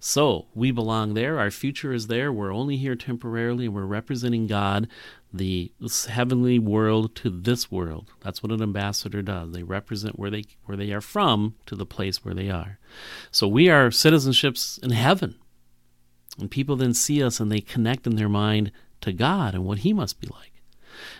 So 0.00 0.46
we 0.54 0.70
belong 0.70 1.14
there. 1.14 1.38
Our 1.38 1.50
future 1.50 1.92
is 1.92 2.06
there. 2.06 2.32
We're 2.32 2.52
only 2.52 2.76
here 2.76 2.96
temporarily, 2.96 3.68
we're 3.68 3.84
representing 3.84 4.46
God, 4.46 4.88
the 5.32 5.72
heavenly 6.08 6.58
world, 6.58 7.14
to 7.16 7.30
this 7.30 7.70
world. 7.70 8.10
That's 8.20 8.42
what 8.42 8.52
an 8.52 8.62
ambassador 8.62 9.22
does. 9.22 9.52
They 9.52 9.62
represent 9.62 10.18
where 10.18 10.30
they 10.30 10.44
where 10.64 10.76
they 10.76 10.92
are 10.92 11.00
from 11.00 11.54
to 11.66 11.76
the 11.76 11.86
place 11.86 12.24
where 12.24 12.34
they 12.34 12.50
are. 12.50 12.78
So 13.30 13.46
we 13.48 13.68
are 13.68 13.90
citizenships 13.90 14.82
in 14.82 14.90
heaven, 14.90 15.36
and 16.38 16.50
people 16.50 16.76
then 16.76 16.94
see 16.94 17.22
us 17.22 17.40
and 17.40 17.50
they 17.50 17.60
connect 17.60 18.06
in 18.06 18.16
their 18.16 18.28
mind 18.28 18.72
to 19.02 19.12
God 19.12 19.54
and 19.54 19.64
what 19.64 19.78
He 19.78 19.92
must 19.92 20.20
be 20.20 20.28
like. 20.28 20.52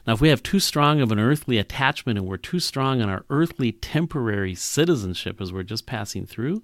Now, 0.07 0.15
if 0.15 0.21
we 0.21 0.29
have 0.29 0.43
too 0.43 0.61
strong 0.61 1.01
of 1.01 1.13
an 1.13 1.19
earthly 1.19 1.59
attachment 1.59 2.19
and 2.19 2.27
we're 2.27 2.37
too 2.37 2.61
strong 2.61 3.01
in 3.01 3.09
our 3.09 3.25
earthly 3.31 3.73
temporary 3.73 4.55
citizenship 4.55 5.41
as 5.41 5.53
we're 5.53 5.63
just 5.63 5.87
passing 5.87 6.27
through, 6.27 6.63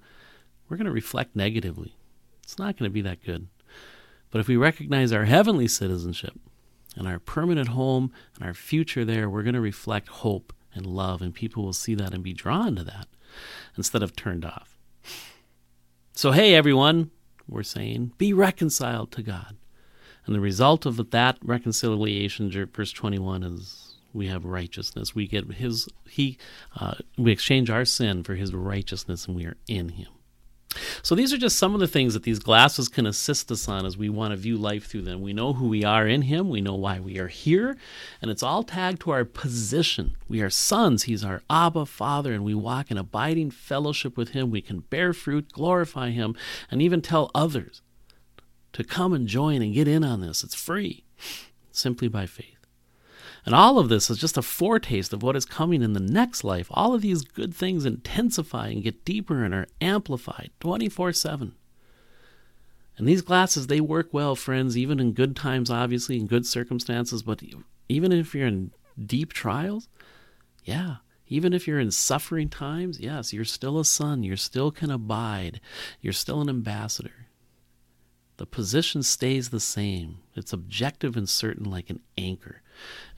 we're 0.69 0.77
going 0.77 0.87
to 0.87 0.93
reflect 0.93 1.35
negatively. 1.35 1.97
It's 2.43 2.59
not 2.59 2.77
going 2.77 2.89
to 2.89 2.95
be 2.95 3.03
that 3.03 3.25
good. 3.25 3.49
But 4.31 4.41
if 4.41 4.49
we 4.49 4.57
recognize 4.57 5.13
our 5.13 5.25
heavenly 5.25 5.69
citizenship 5.69 6.35
and 6.97 7.09
our 7.09 7.19
permanent 7.19 7.69
home 7.69 8.13
and 8.35 8.45
our 8.45 8.55
future 8.55 9.05
there, 9.05 9.29
we're 9.29 9.43
going 9.43 9.55
to 9.55 9.61
reflect 9.61 10.09
hope 10.09 10.53
and 10.75 10.87
love, 10.87 11.23
and 11.23 11.35
people 11.35 11.65
will 11.65 11.73
see 11.73 11.95
that 11.95 12.13
and 12.13 12.23
be 12.23 12.33
drawn 12.33 12.77
to 12.77 12.85
that 12.85 13.09
instead 13.77 14.03
of 14.03 14.15
turned 14.15 14.45
off. 14.45 14.79
So, 16.13 16.33
hey, 16.33 16.55
everyone, 16.55 17.11
we're 17.49 17.63
saying 17.63 18.13
be 18.19 18.33
reconciled 18.33 19.13
to 19.13 19.23
God. 19.23 19.57
And 20.27 20.35
the 20.35 20.41
result 20.41 20.85
of 20.85 21.11
that 21.11 21.39
reconciliation, 21.43 22.51
verse 22.73 22.93
21, 22.93 23.43
is 23.43 23.95
we 24.13 24.27
have 24.27 24.45
righteousness. 24.45 25.15
We 25.15 25.27
get 25.27 25.53
his, 25.53 25.89
he, 26.09 26.37
uh, 26.79 26.97
we 27.17 27.33
exchange 27.33 27.71
our 27.71 27.87
sin 27.87 28.23
for 28.25 28.35
his 28.35 28.53
righteousness, 28.53 29.27
and 29.27 29.37
we 29.37 29.47
are 29.47 29.57
in 29.67 29.91
him. 29.91 30.09
So 31.03 31.15
these 31.15 31.33
are 31.33 31.39
just 31.39 31.59
some 31.59 31.75
of 31.75 31.81
the 31.81 31.89
things 31.89 32.15
that 32.15 32.25
these 32.25 32.39
glasses 32.39 32.89
can 32.89 33.07
assist 33.07 33.51
us 33.51 33.69
on 33.69 33.87
as 33.87 33.97
we 33.97 34.09
want 34.09 34.33
to 34.33 34.37
view 34.37 34.57
life 34.57 34.87
through 34.87 35.03
them. 35.03 35.21
We 35.21 35.33
know 35.33 35.55
who 35.55 35.69
we 35.69 35.85
are 35.85 36.07
in 36.07 36.23
Him, 36.23 36.51
we 36.51 36.61
know 36.61 36.75
why 36.75 37.01
we 37.01 37.19
are 37.19 37.29
here, 37.29 37.77
and 38.21 38.31
it's 38.31 38.43
all 38.43 38.63
tagged 38.63 39.01
to 39.03 39.11
our 39.11 39.25
position. 39.25 40.17
We 40.29 40.43
are 40.43 40.51
sons, 40.51 41.05
He's 41.05 41.25
our 41.25 41.43
Abba 41.49 41.87
Father, 41.87 42.33
and 42.33 42.45
we 42.45 42.55
walk 42.55 42.91
in 42.91 42.99
abiding 42.99 43.51
fellowship 43.51 44.17
with 44.17 44.31
Him. 44.31 44.51
We 44.51 44.61
can 44.61 44.81
bear 44.81 45.13
fruit, 45.13 45.53
glorify 45.53 46.11
Him, 46.11 46.37
and 46.71 46.83
even 46.83 47.01
tell 47.01 47.31
others 47.35 47.81
to 48.75 48.85
come 48.85 49.13
and 49.13 49.27
join 49.27 49.63
and 49.63 49.75
get 49.75 49.89
in 49.89 50.05
on 50.05 50.21
this. 50.21 50.45
It's 50.45 50.55
free, 50.55 51.05
simply 51.73 52.09
by 52.09 52.27
faith. 52.27 52.58
And 53.49 53.55
all 53.55 53.79
of 53.79 53.89
this 53.89 54.11
is 54.11 54.19
just 54.19 54.37
a 54.37 54.43
foretaste 54.43 55.15
of 55.15 55.23
what 55.23 55.35
is 55.35 55.47
coming 55.47 55.81
in 55.81 55.95
the 55.95 56.01
next 56.01 56.45
life. 56.45 56.67
All 56.71 56.93
of 56.93 57.01
these 57.01 57.23
good 57.23 57.55
things 57.55 57.87
intensify 57.87 58.69
and 58.69 58.83
get 58.83 59.07
deeper 59.07 59.43
and 59.43 59.55
are 59.55 59.67
amplified 59.81 60.51
24 60.61 61.15
7. 61.15 61.55
And 62.99 63.09
these 63.09 63.23
glasses, 63.23 63.67
they 63.67 63.81
work 63.81 64.11
well, 64.13 64.37
friends, 64.37 64.77
even 64.77 65.01
in 65.01 65.15
good 65.15 65.35
times, 65.35 65.71
obviously, 65.71 66.19
in 66.19 66.27
good 66.27 66.45
circumstances, 66.45 67.23
but 67.23 67.41
even 67.89 68.13
if 68.13 68.35
you're 68.35 68.47
in 68.47 68.73
deep 69.03 69.33
trials, 69.33 69.89
yeah. 70.65 70.97
Even 71.27 71.55
if 71.55 71.67
you're 71.67 71.81
in 71.81 71.91
suffering 71.91 72.51
times, 72.51 73.01
yes, 73.01 73.33
you're 73.33 73.47
still 73.47 73.79
a 73.79 73.85
son. 73.87 74.23
You 74.23 74.37
still 74.37 74.71
can 74.71 74.91
abide. 74.91 75.63
You're 76.03 76.13
still 76.13 76.43
an 76.43 76.51
ambassador. 76.51 77.18
The 78.39 78.47
position 78.47 79.03
stays 79.03 79.51
the 79.51 79.61
same. 79.61 80.19
It's 80.35 80.53
objective 80.53 81.17
and 81.17 81.29
certain 81.29 81.65
like 81.65 81.91
an 81.91 82.01
anchor. 82.17 82.63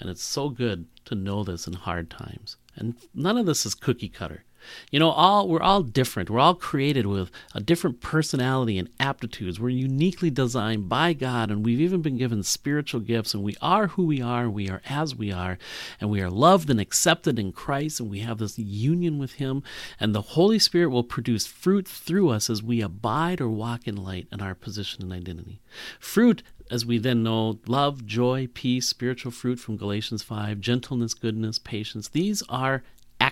And 0.01 0.09
it's 0.09 0.23
so 0.23 0.49
good 0.49 0.87
to 1.05 1.15
know 1.15 1.45
this 1.45 1.67
in 1.67 1.75
hard 1.75 2.11
times. 2.11 2.57
And 2.75 2.97
none 3.15 3.37
of 3.37 3.45
this 3.47 3.65
is 3.67 3.75
cookie 3.75 4.09
cutter. 4.09 4.45
You 4.91 4.99
know, 4.99 5.11
all 5.11 5.49
we're 5.49 5.63
all 5.63 5.83
different. 5.83 6.31
We're 6.31 6.41
all 6.41 6.55
created 6.55 7.07
with 7.07 7.31
a 7.55 7.61
different 7.61 8.01
personality 8.01 8.79
and 8.79 8.89
aptitudes. 8.99 9.61
We're 9.61 9.71
uniquely 9.71 10.31
designed 10.31 10.89
by 10.89 11.13
God, 11.13 11.51
and 11.51 11.65
we've 11.65 11.81
even 11.81 12.03
been 12.03 12.17
given 12.17 12.43
spiritual 12.43 13.01
gifts, 13.01 13.35
and 13.35 13.43
we 13.43 13.57
are 13.61 13.89
who 13.89 14.05
we 14.05 14.21
are, 14.21 14.49
we 14.49 14.69
are 14.69 14.83
as 14.89 15.15
we 15.15 15.33
are, 15.33 15.59
and 16.01 16.11
we 16.11 16.21
are 16.21 16.31
loved 16.31 16.71
and 16.71 16.81
accepted 16.81 17.39
in 17.39 17.53
Christ, 17.53 18.01
and 18.01 18.11
we 18.11 18.21
have 18.21 18.39
this 18.39 18.59
union 18.59 19.19
with 19.19 19.35
Him, 19.35 19.63
and 19.99 20.15
the 20.15 20.23
Holy 20.23 20.59
Spirit 20.59 20.91
will 20.91 21.05
produce 21.05 21.47
fruit 21.47 21.87
through 21.87 22.31
us 22.31 22.51
as 22.51 22.63
we 22.63 22.81
abide 22.81 23.41
or 23.41 23.49
walk 23.49 23.87
in 23.87 23.97
light 23.97 24.29
in 24.33 24.41
our 24.41 24.55
position 24.55 25.03
and 25.03 25.13
identity. 25.13 25.61
Fruit 25.99 26.43
as 26.71 26.87
we 26.87 26.99
then 26.99 27.23
know, 27.23 27.59
love, 27.67 28.07
joy, 28.07 28.49
peace, 28.55 28.87
spiritual 28.87 29.33
fruit 29.33 29.59
from 29.59 29.77
Galatians 29.77 30.23
5, 30.23 30.61
gentleness, 30.61 31.15
goodness, 31.15 31.59
patience, 31.59 32.09
these 32.09 32.43
are 32.49 32.85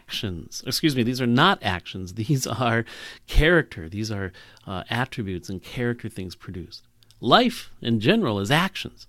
actions. 0.08 0.62
Excuse 0.66 0.96
me, 0.96 1.02
these 1.02 1.20
are 1.20 1.26
not 1.26 1.62
actions. 1.62 2.14
These 2.22 2.46
are 2.46 2.86
character. 3.26 3.90
These 3.90 4.10
are 4.10 4.32
uh, 4.66 4.82
attributes 4.88 5.50
and 5.50 5.62
character 5.62 6.08
things 6.08 6.34
produced. 6.34 6.82
Life 7.20 7.70
in 7.82 8.00
general 8.00 8.40
is 8.40 8.50
actions. 8.50 9.06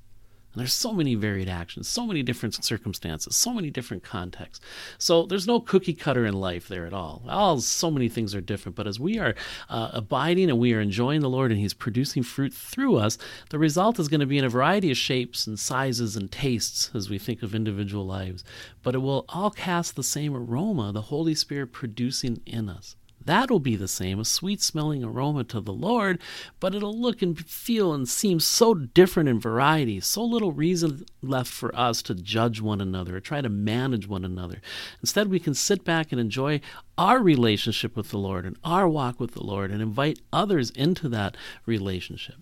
And 0.53 0.59
there's 0.59 0.73
so 0.73 0.93
many 0.93 1.13
varied 1.13 1.47
actions, 1.47 1.88
so 1.88 2.07
many 2.07 2.23
different 2.23 2.63
circumstances, 2.63 3.35
so 3.35 3.53
many 3.53 3.69
different 3.69 4.03
contexts. 4.03 4.65
So 4.97 5.27
there's 5.27 5.45
no 5.45 5.59
cookie 5.59 5.93
cutter 5.93 6.25
in 6.25 6.33
life 6.33 6.67
there 6.67 6.88
at 6.88 6.93
all. 6.93 7.21
All 7.29 7.59
so 7.59 7.91
many 7.91 8.09
things 8.09 8.33
are 8.33 8.41
different. 8.41 8.75
But 8.75 8.88
as 8.88 8.99
we 8.99 9.19
are 9.19 9.35
uh, 9.69 9.91
abiding 9.93 10.49
and 10.49 10.57
we 10.57 10.73
are 10.73 10.81
enjoying 10.81 11.21
the 11.21 11.29
Lord 11.29 11.51
and 11.51 11.59
He's 11.59 11.75
producing 11.75 12.23
fruit 12.23 12.53
through 12.53 12.95
us, 12.95 13.19
the 13.51 13.59
result 13.59 13.99
is 13.99 14.07
going 14.07 14.21
to 14.21 14.25
be 14.25 14.39
in 14.39 14.45
a 14.45 14.49
variety 14.49 14.89
of 14.89 14.97
shapes 14.97 15.45
and 15.45 15.59
sizes 15.59 16.15
and 16.15 16.31
tastes 16.31 16.89
as 16.95 17.09
we 17.09 17.19
think 17.19 17.43
of 17.43 17.53
individual 17.53 18.05
lives. 18.05 18.43
But 18.81 18.95
it 18.95 18.99
will 18.99 19.25
all 19.29 19.51
cast 19.51 19.95
the 19.95 20.03
same 20.03 20.35
aroma, 20.35 20.91
the 20.91 21.03
Holy 21.03 21.35
Spirit 21.35 21.73
producing 21.73 22.41
in 22.47 22.69
us. 22.69 22.95
That'll 23.23 23.60
be 23.60 23.75
the 23.75 23.88
same, 23.88 24.19
a 24.19 24.25
sweet 24.25 24.62
smelling 24.62 25.03
aroma 25.03 25.43
to 25.45 25.60
the 25.60 25.73
Lord, 25.73 26.19
but 26.60 26.73
it'll 26.73 26.97
look 26.97 27.21
and 27.21 27.38
feel 27.38 27.93
and 27.93 28.08
seem 28.08 28.39
so 28.39 28.73
different 28.73 29.29
in 29.29 29.39
variety, 29.39 29.99
so 29.99 30.23
little 30.23 30.51
reason 30.51 31.05
left 31.21 31.51
for 31.51 31.75
us 31.75 32.01
to 32.03 32.15
judge 32.15 32.62
one 32.62 32.82
another 32.82 33.17
or 33.17 33.19
try 33.19 33.41
to 33.41 33.49
manage 33.49 34.08
one 34.08 34.25
another. 34.25 34.62
Instead, 35.01 35.29
we 35.29 35.39
can 35.39 35.53
sit 35.53 35.84
back 35.84 36.12
and 36.12 36.19
enjoy 36.19 36.62
our 36.97 37.19
relationship 37.21 37.95
with 37.95 38.10
the 38.10 38.17
Lord 38.17 38.45
and 38.45 38.58
our 38.63 38.88
walk 38.88 39.19
with 39.19 39.32
the 39.32 39.43
Lord 39.43 39.71
and 39.71 39.82
invite 39.82 40.19
others 40.32 40.69
into 40.71 41.10
that 41.10 41.36
relationship. 41.65 42.36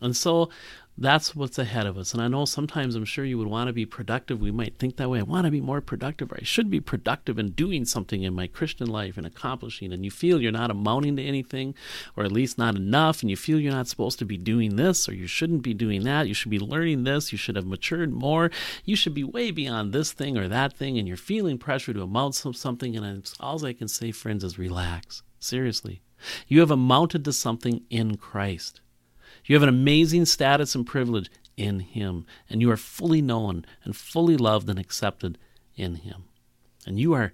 And 0.00 0.16
so 0.16 0.50
that's 0.96 1.34
what's 1.34 1.58
ahead 1.58 1.86
of 1.86 1.98
us. 1.98 2.12
And 2.12 2.22
I 2.22 2.28
know 2.28 2.44
sometimes 2.44 2.94
I'm 2.94 3.04
sure 3.04 3.24
you 3.24 3.36
would 3.38 3.48
want 3.48 3.66
to 3.66 3.72
be 3.72 3.84
productive. 3.84 4.40
We 4.40 4.52
might 4.52 4.78
think 4.78 4.96
that 4.96 5.10
way. 5.10 5.18
I 5.18 5.24
want 5.24 5.44
to 5.44 5.50
be 5.50 5.60
more 5.60 5.80
productive, 5.80 6.30
or 6.30 6.38
I 6.40 6.44
should 6.44 6.70
be 6.70 6.80
productive 6.80 7.38
in 7.38 7.50
doing 7.50 7.84
something 7.84 8.22
in 8.22 8.34
my 8.34 8.46
Christian 8.46 8.86
life 8.86 9.16
and 9.16 9.26
accomplishing. 9.26 9.92
And 9.92 10.04
you 10.04 10.10
feel 10.10 10.40
you're 10.40 10.52
not 10.52 10.70
amounting 10.70 11.16
to 11.16 11.24
anything, 11.24 11.74
or 12.16 12.24
at 12.24 12.30
least 12.30 12.58
not 12.58 12.76
enough, 12.76 13.22
and 13.22 13.30
you 13.30 13.36
feel 13.36 13.58
you're 13.58 13.72
not 13.72 13.88
supposed 13.88 14.20
to 14.20 14.24
be 14.24 14.36
doing 14.36 14.76
this, 14.76 15.08
or 15.08 15.14
you 15.14 15.26
shouldn't 15.26 15.62
be 15.62 15.74
doing 15.74 16.04
that. 16.04 16.28
You 16.28 16.34
should 16.34 16.50
be 16.50 16.60
learning 16.60 17.02
this. 17.02 17.32
You 17.32 17.38
should 17.38 17.56
have 17.56 17.66
matured 17.66 18.12
more. 18.12 18.50
You 18.84 18.94
should 18.94 19.14
be 19.14 19.24
way 19.24 19.50
beyond 19.50 19.92
this 19.92 20.12
thing 20.12 20.38
or 20.38 20.46
that 20.48 20.74
thing, 20.74 20.96
and 20.96 21.08
you're 21.08 21.16
feeling 21.16 21.58
pressure 21.58 21.92
to 21.92 22.02
amount 22.02 22.34
to 22.34 22.52
something. 22.52 22.96
And 22.96 23.32
all 23.40 23.64
I 23.66 23.72
can 23.72 23.88
say, 23.88 24.12
friends, 24.12 24.44
is 24.44 24.58
relax. 24.58 25.22
Seriously. 25.40 26.02
You 26.46 26.60
have 26.60 26.70
amounted 26.70 27.24
to 27.24 27.32
something 27.32 27.82
in 27.90 28.16
Christ. 28.16 28.80
You 29.44 29.54
have 29.56 29.62
an 29.62 29.68
amazing 29.68 30.24
status 30.24 30.74
and 30.74 30.86
privilege 30.86 31.30
in 31.56 31.80
Him, 31.80 32.26
and 32.48 32.60
you 32.60 32.70
are 32.70 32.76
fully 32.76 33.22
known 33.22 33.64
and 33.84 33.94
fully 33.94 34.36
loved 34.36 34.68
and 34.68 34.78
accepted 34.78 35.38
in 35.76 35.96
Him. 35.96 36.24
And 36.86 36.98
you 36.98 37.12
are 37.12 37.32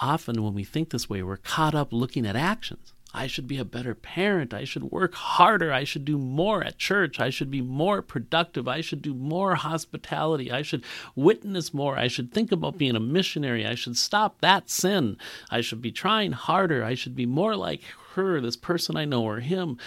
often, 0.00 0.42
when 0.42 0.54
we 0.54 0.64
think 0.64 0.90
this 0.90 1.08
way, 1.08 1.22
we're 1.22 1.36
caught 1.36 1.74
up 1.74 1.92
looking 1.92 2.26
at 2.26 2.36
actions. 2.36 2.92
I 3.14 3.28
should 3.28 3.48
be 3.48 3.56
a 3.56 3.64
better 3.64 3.94
parent. 3.94 4.52
I 4.52 4.64
should 4.64 4.84
work 4.84 5.14
harder. 5.14 5.72
I 5.72 5.84
should 5.84 6.04
do 6.04 6.18
more 6.18 6.62
at 6.62 6.76
church. 6.76 7.18
I 7.18 7.30
should 7.30 7.50
be 7.50 7.62
more 7.62 8.02
productive. 8.02 8.68
I 8.68 8.82
should 8.82 9.00
do 9.00 9.14
more 9.14 9.54
hospitality. 9.54 10.52
I 10.52 10.60
should 10.60 10.84
witness 11.14 11.72
more. 11.72 11.96
I 11.96 12.08
should 12.08 12.30
think 12.30 12.52
about 12.52 12.76
being 12.76 12.94
a 12.94 13.00
missionary. 13.00 13.66
I 13.66 13.74
should 13.74 13.96
stop 13.96 14.42
that 14.42 14.68
sin. 14.68 15.16
I 15.50 15.62
should 15.62 15.80
be 15.80 15.92
trying 15.92 16.32
harder. 16.32 16.84
I 16.84 16.94
should 16.94 17.16
be 17.16 17.24
more 17.24 17.56
like 17.56 17.82
her, 18.14 18.38
this 18.40 18.56
person 18.56 18.96
I 18.96 19.06
know, 19.06 19.22
or 19.22 19.40
him 19.40 19.78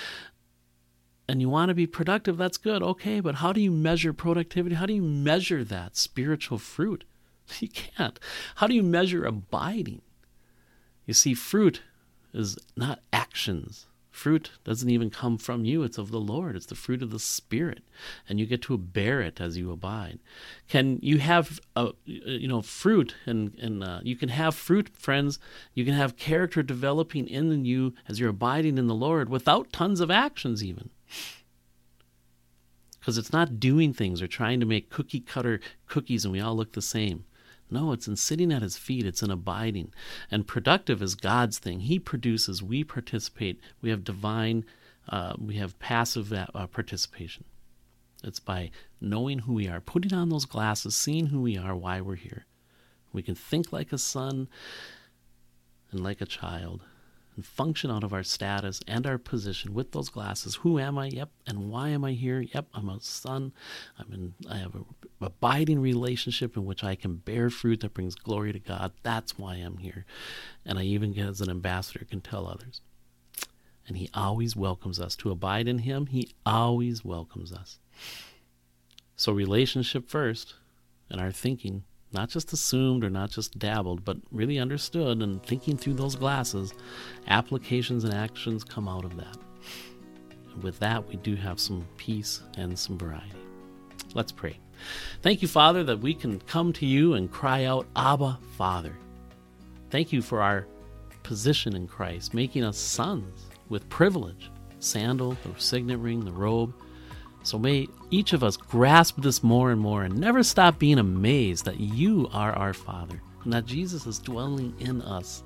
and 1.30 1.42
you 1.42 1.48
want 1.48 1.70
to 1.70 1.76
be 1.76 1.86
productive, 1.86 2.38
that's 2.38 2.58
good. 2.58 2.82
Okay, 2.82 3.20
but 3.20 3.36
how 3.36 3.54
do 3.54 3.62
you 3.62 3.70
measure 3.70 4.14
productivity? 4.14 4.74
How 4.74 4.88
do 4.88 4.94
you 4.94 5.04
measure 5.04 5.64
that 5.64 5.96
spiritual 5.96 6.58
fruit? 6.58 7.04
You 7.60 7.68
can't. 7.68 8.20
How 8.56 8.68
do 8.68 8.76
you 8.76 8.84
measure 8.84 9.26
abiding? 9.26 10.04
You 11.08 11.16
see, 11.16 11.34
fruit 11.34 11.82
is 12.32 12.60
not 12.78 13.00
actions. 13.12 13.88
Fruit 14.12 14.52
doesn't 14.64 14.90
even 14.90 15.10
come 15.10 15.40
from 15.40 15.66
you, 15.66 15.82
it's 15.82 15.98
of 15.98 16.12
the 16.12 16.20
Lord. 16.20 16.56
It's 16.56 16.68
the 16.68 16.76
fruit 16.76 17.02
of 17.02 17.10
the 17.10 17.20
Spirit, 17.20 17.84
and 18.28 18.40
you 18.40 18.46
get 18.46 18.62
to 18.64 18.78
bear 18.78 19.20
it 19.22 19.42
as 19.42 19.58
you 19.58 19.72
abide. 19.72 20.20
Can 20.68 21.00
you 21.02 21.18
have, 21.18 21.60
a, 21.76 21.94
you 22.06 22.48
know, 22.48 22.62
fruit, 22.62 23.16
and, 23.26 23.56
and 23.60 23.84
uh, 23.84 24.02
you 24.04 24.16
can 24.16 24.30
have 24.30 24.54
fruit, 24.54 24.90
friends. 24.94 25.40
You 25.74 25.86
can 25.86 25.96
have 25.96 26.18
character 26.18 26.62
developing 26.62 27.28
in 27.28 27.66
you 27.66 27.96
as 28.08 28.20
you're 28.20 28.30
abiding 28.30 28.78
in 28.78 28.86
the 28.86 28.94
Lord 28.94 29.28
without 29.30 29.74
tons 29.74 30.02
of 30.02 30.12
actions, 30.12 30.64
even 30.64 30.92
because 33.00 33.18
it's 33.18 33.34
not 33.34 33.60
doing 33.60 33.94
things 33.94 34.22
or 34.22 34.28
trying 34.28 34.60
to 34.60 34.66
make 34.66 34.90
cookie 34.90 35.20
cutter 35.20 35.60
cookies 35.88 36.26
and 36.26 36.32
we 36.32 36.40
all 36.40 36.56
look 36.56 36.74
the 36.74 36.82
same. 36.82 37.26
No, 37.72 37.92
it's 37.92 38.08
in 38.08 38.16
sitting 38.16 38.52
at 38.52 38.64
his 38.64 38.78
feet, 38.78 39.06
it's 39.06 39.22
in 39.22 39.30
abiding. 39.30 39.94
And 40.32 40.48
productive 40.48 41.02
is 41.02 41.16
God's 41.16 41.60
thing. 41.60 41.82
He 41.82 42.00
produces, 42.00 42.64
we 42.64 42.84
participate, 42.84 43.60
we 43.82 43.92
have 43.92 44.04
divine, 44.04 44.66
uh, 45.08 45.34
we 45.38 45.56
have 45.56 45.78
passive 45.80 46.34
uh, 46.34 46.68
participation. 46.68 47.46
It's 48.24 48.40
by 48.40 48.72
knowing 49.00 49.40
who 49.40 49.54
we 49.54 49.68
are, 49.68 49.80
putting 49.80 50.14
on 50.14 50.30
those 50.30 50.46
glasses, 50.46 50.96
seeing 50.96 51.28
who 51.28 51.42
we 51.42 51.58
are, 51.58 51.76
why 51.76 52.02
we're 52.02 52.16
here. 52.16 52.46
We 53.14 53.22
can 53.22 53.36
think 53.36 53.72
like 53.72 53.94
a 53.94 53.98
son 53.98 54.48
and 55.92 56.04
like 56.04 56.22
a 56.22 56.26
child 56.26 56.84
and 57.40 57.46
function 57.46 57.90
out 57.90 58.04
of 58.04 58.12
our 58.12 58.22
status 58.22 58.82
and 58.86 59.08
our 59.08 59.18
position 59.18 59.74
with 59.74 59.94
those 59.94 60.10
glasses. 60.10 60.56
Who 60.56 60.78
am 60.78 60.98
I? 60.98 61.06
Yep. 61.06 61.30
And 61.48 61.70
why 61.70 61.88
am 61.88 62.04
I 62.04 62.12
here? 62.12 62.42
Yep. 62.42 62.68
I'm 62.74 62.90
a 62.90 63.00
son. 63.00 63.54
I'm 63.98 64.12
in, 64.12 64.34
I 64.50 64.58
have 64.58 64.76
a 64.76 65.26
abiding 65.26 65.80
relationship 65.80 66.58
in 66.58 66.66
which 66.66 66.84
I 66.84 66.96
can 66.96 67.16
bear 67.16 67.50
fruit 67.50 67.80
that 67.80 67.94
brings 67.94 68.14
glory 68.14 68.52
to 68.52 68.60
God. 68.60 68.92
That's 69.04 69.40
why 69.40 69.56
I'm 69.56 69.78
here. 69.78 70.04
And 70.66 70.78
I 70.78 70.84
even 70.84 71.18
as 71.18 71.40
an 71.40 71.50
ambassador 71.50 72.04
can 72.04 72.20
tell 72.20 72.46
others. 72.46 72.82
And 73.88 73.96
he 73.96 74.10
always 74.14 74.58
welcomes 74.58 75.00
us 75.00 75.16
to 75.16 75.32
abide 75.32 75.70
in 75.70 75.78
him. 75.80 76.08
He 76.08 76.34
always 76.46 77.06
welcomes 77.06 77.54
us. 77.54 77.80
So, 79.16 79.32
relationship 79.32 80.10
first, 80.10 80.56
and 81.10 81.22
our 81.22 81.32
thinking, 81.32 81.84
not 82.12 82.30
just 82.30 82.54
assumed 82.54 83.04
or 83.04 83.10
not 83.10 83.30
just 83.30 83.58
dabbled, 83.60 84.04
but 84.04 84.18
really 84.32 84.60
understood 84.60 85.22
and 85.22 85.44
thinking 85.44 85.78
through 85.78 85.94
those 85.94 86.16
glasses, 86.16 86.74
applications 87.28 88.04
and 88.04 88.14
actions 88.14 88.64
come 88.64 88.88
out 88.88 89.06
of 89.06 89.16
that. 89.18 89.38
And 90.54 90.64
with 90.64 90.80
that, 90.80 91.08
we 91.08 91.18
do 91.18 91.36
have 91.36 91.60
some 91.60 91.86
peace 91.98 92.42
and 92.58 92.78
some 92.78 92.98
variety. 92.98 93.38
Let's 94.14 94.32
pray. 94.32 94.58
Thank 95.22 95.42
you, 95.42 95.48
Father, 95.48 95.84
that 95.84 96.00
we 96.00 96.14
can 96.14 96.40
come 96.40 96.74
to 96.74 96.86
you 96.86 97.14
and 97.14 97.32
cry 97.32 97.66
out, 97.66 97.86
Abba, 97.96 98.40
Father. 98.58 98.96
Thank 99.90 100.12
you 100.12 100.22
for 100.22 100.42
our 100.42 100.68
position 101.24 101.76
in 101.76 101.88
Christ, 101.88 102.34
making 102.34 102.64
us 102.64 102.78
sons 102.78 103.48
with 103.68 103.88
privilege 103.90 104.50
sandal, 104.80 105.38
the 105.44 105.60
signet 105.60 106.00
ring, 106.00 106.24
the 106.24 106.32
robe. 106.32 106.74
So 107.44 107.58
may 107.58 107.88
each 108.12 108.34
of 108.34 108.44
us 108.44 108.58
grasp 108.58 109.22
this 109.22 109.44
more 109.44 109.72
and 109.72 109.80
more 109.80 110.04
and 110.04 110.18
never 110.18 110.44
stop 110.44 110.78
being 110.78 111.00
amazed 111.00 111.66
that 111.66 111.80
you 111.80 112.30
are 112.32 112.54
our 112.54 112.74
Father 112.74 113.22
and 113.44 113.54
that 113.54 113.66
Jesus 113.66 114.06
is 114.06 114.20
dwelling 114.20 114.76
in 114.80 115.02
us. 115.02 115.44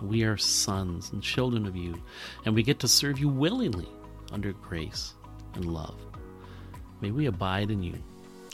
We 0.00 0.24
are 0.24 0.36
sons 0.36 1.12
and 1.12 1.22
children 1.22 1.66
of 1.66 1.76
you, 1.76 2.00
and 2.44 2.54
we 2.54 2.62
get 2.62 2.78
to 2.80 2.88
serve 2.88 3.18
you 3.18 3.28
willingly 3.28 3.88
under 4.32 4.52
grace 4.52 5.14
and 5.54 5.66
love. 5.66 6.00
May 7.00 7.10
we 7.10 7.26
abide 7.26 7.70
in 7.70 7.82
you 7.82 7.94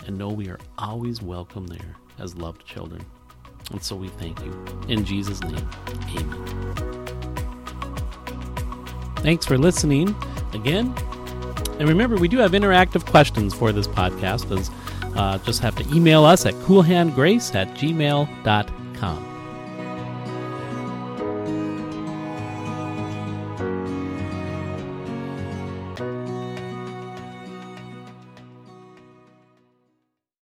and 0.06 0.18
know 0.18 0.28
we 0.28 0.48
are 0.48 0.58
always 0.78 1.22
welcome 1.22 1.66
there 1.66 1.96
as 2.18 2.36
loved 2.36 2.64
children. 2.66 3.04
And 3.70 3.82
so 3.82 3.96
we 3.96 4.08
thank 4.08 4.40
you. 4.40 4.64
In 4.88 5.04
Jesus' 5.04 5.42
name, 5.42 5.68
amen. 6.16 7.04
Thanks 9.16 9.44
for 9.44 9.58
listening 9.58 10.14
again. 10.52 10.94
And 11.78 11.88
remember, 11.88 12.16
we 12.16 12.28
do 12.28 12.38
have 12.38 12.52
interactive 12.52 13.06
questions 13.06 13.54
for 13.54 13.72
this 13.72 13.86
podcast. 13.86 14.50
As 14.58 14.70
uh, 15.16 15.38
just 15.38 15.60
have 15.60 15.76
to 15.76 15.94
email 15.94 16.24
us 16.24 16.46
at 16.46 16.54
coolhandgrace 16.54 17.54
at 17.54 17.68
gmail.com. 17.76 19.27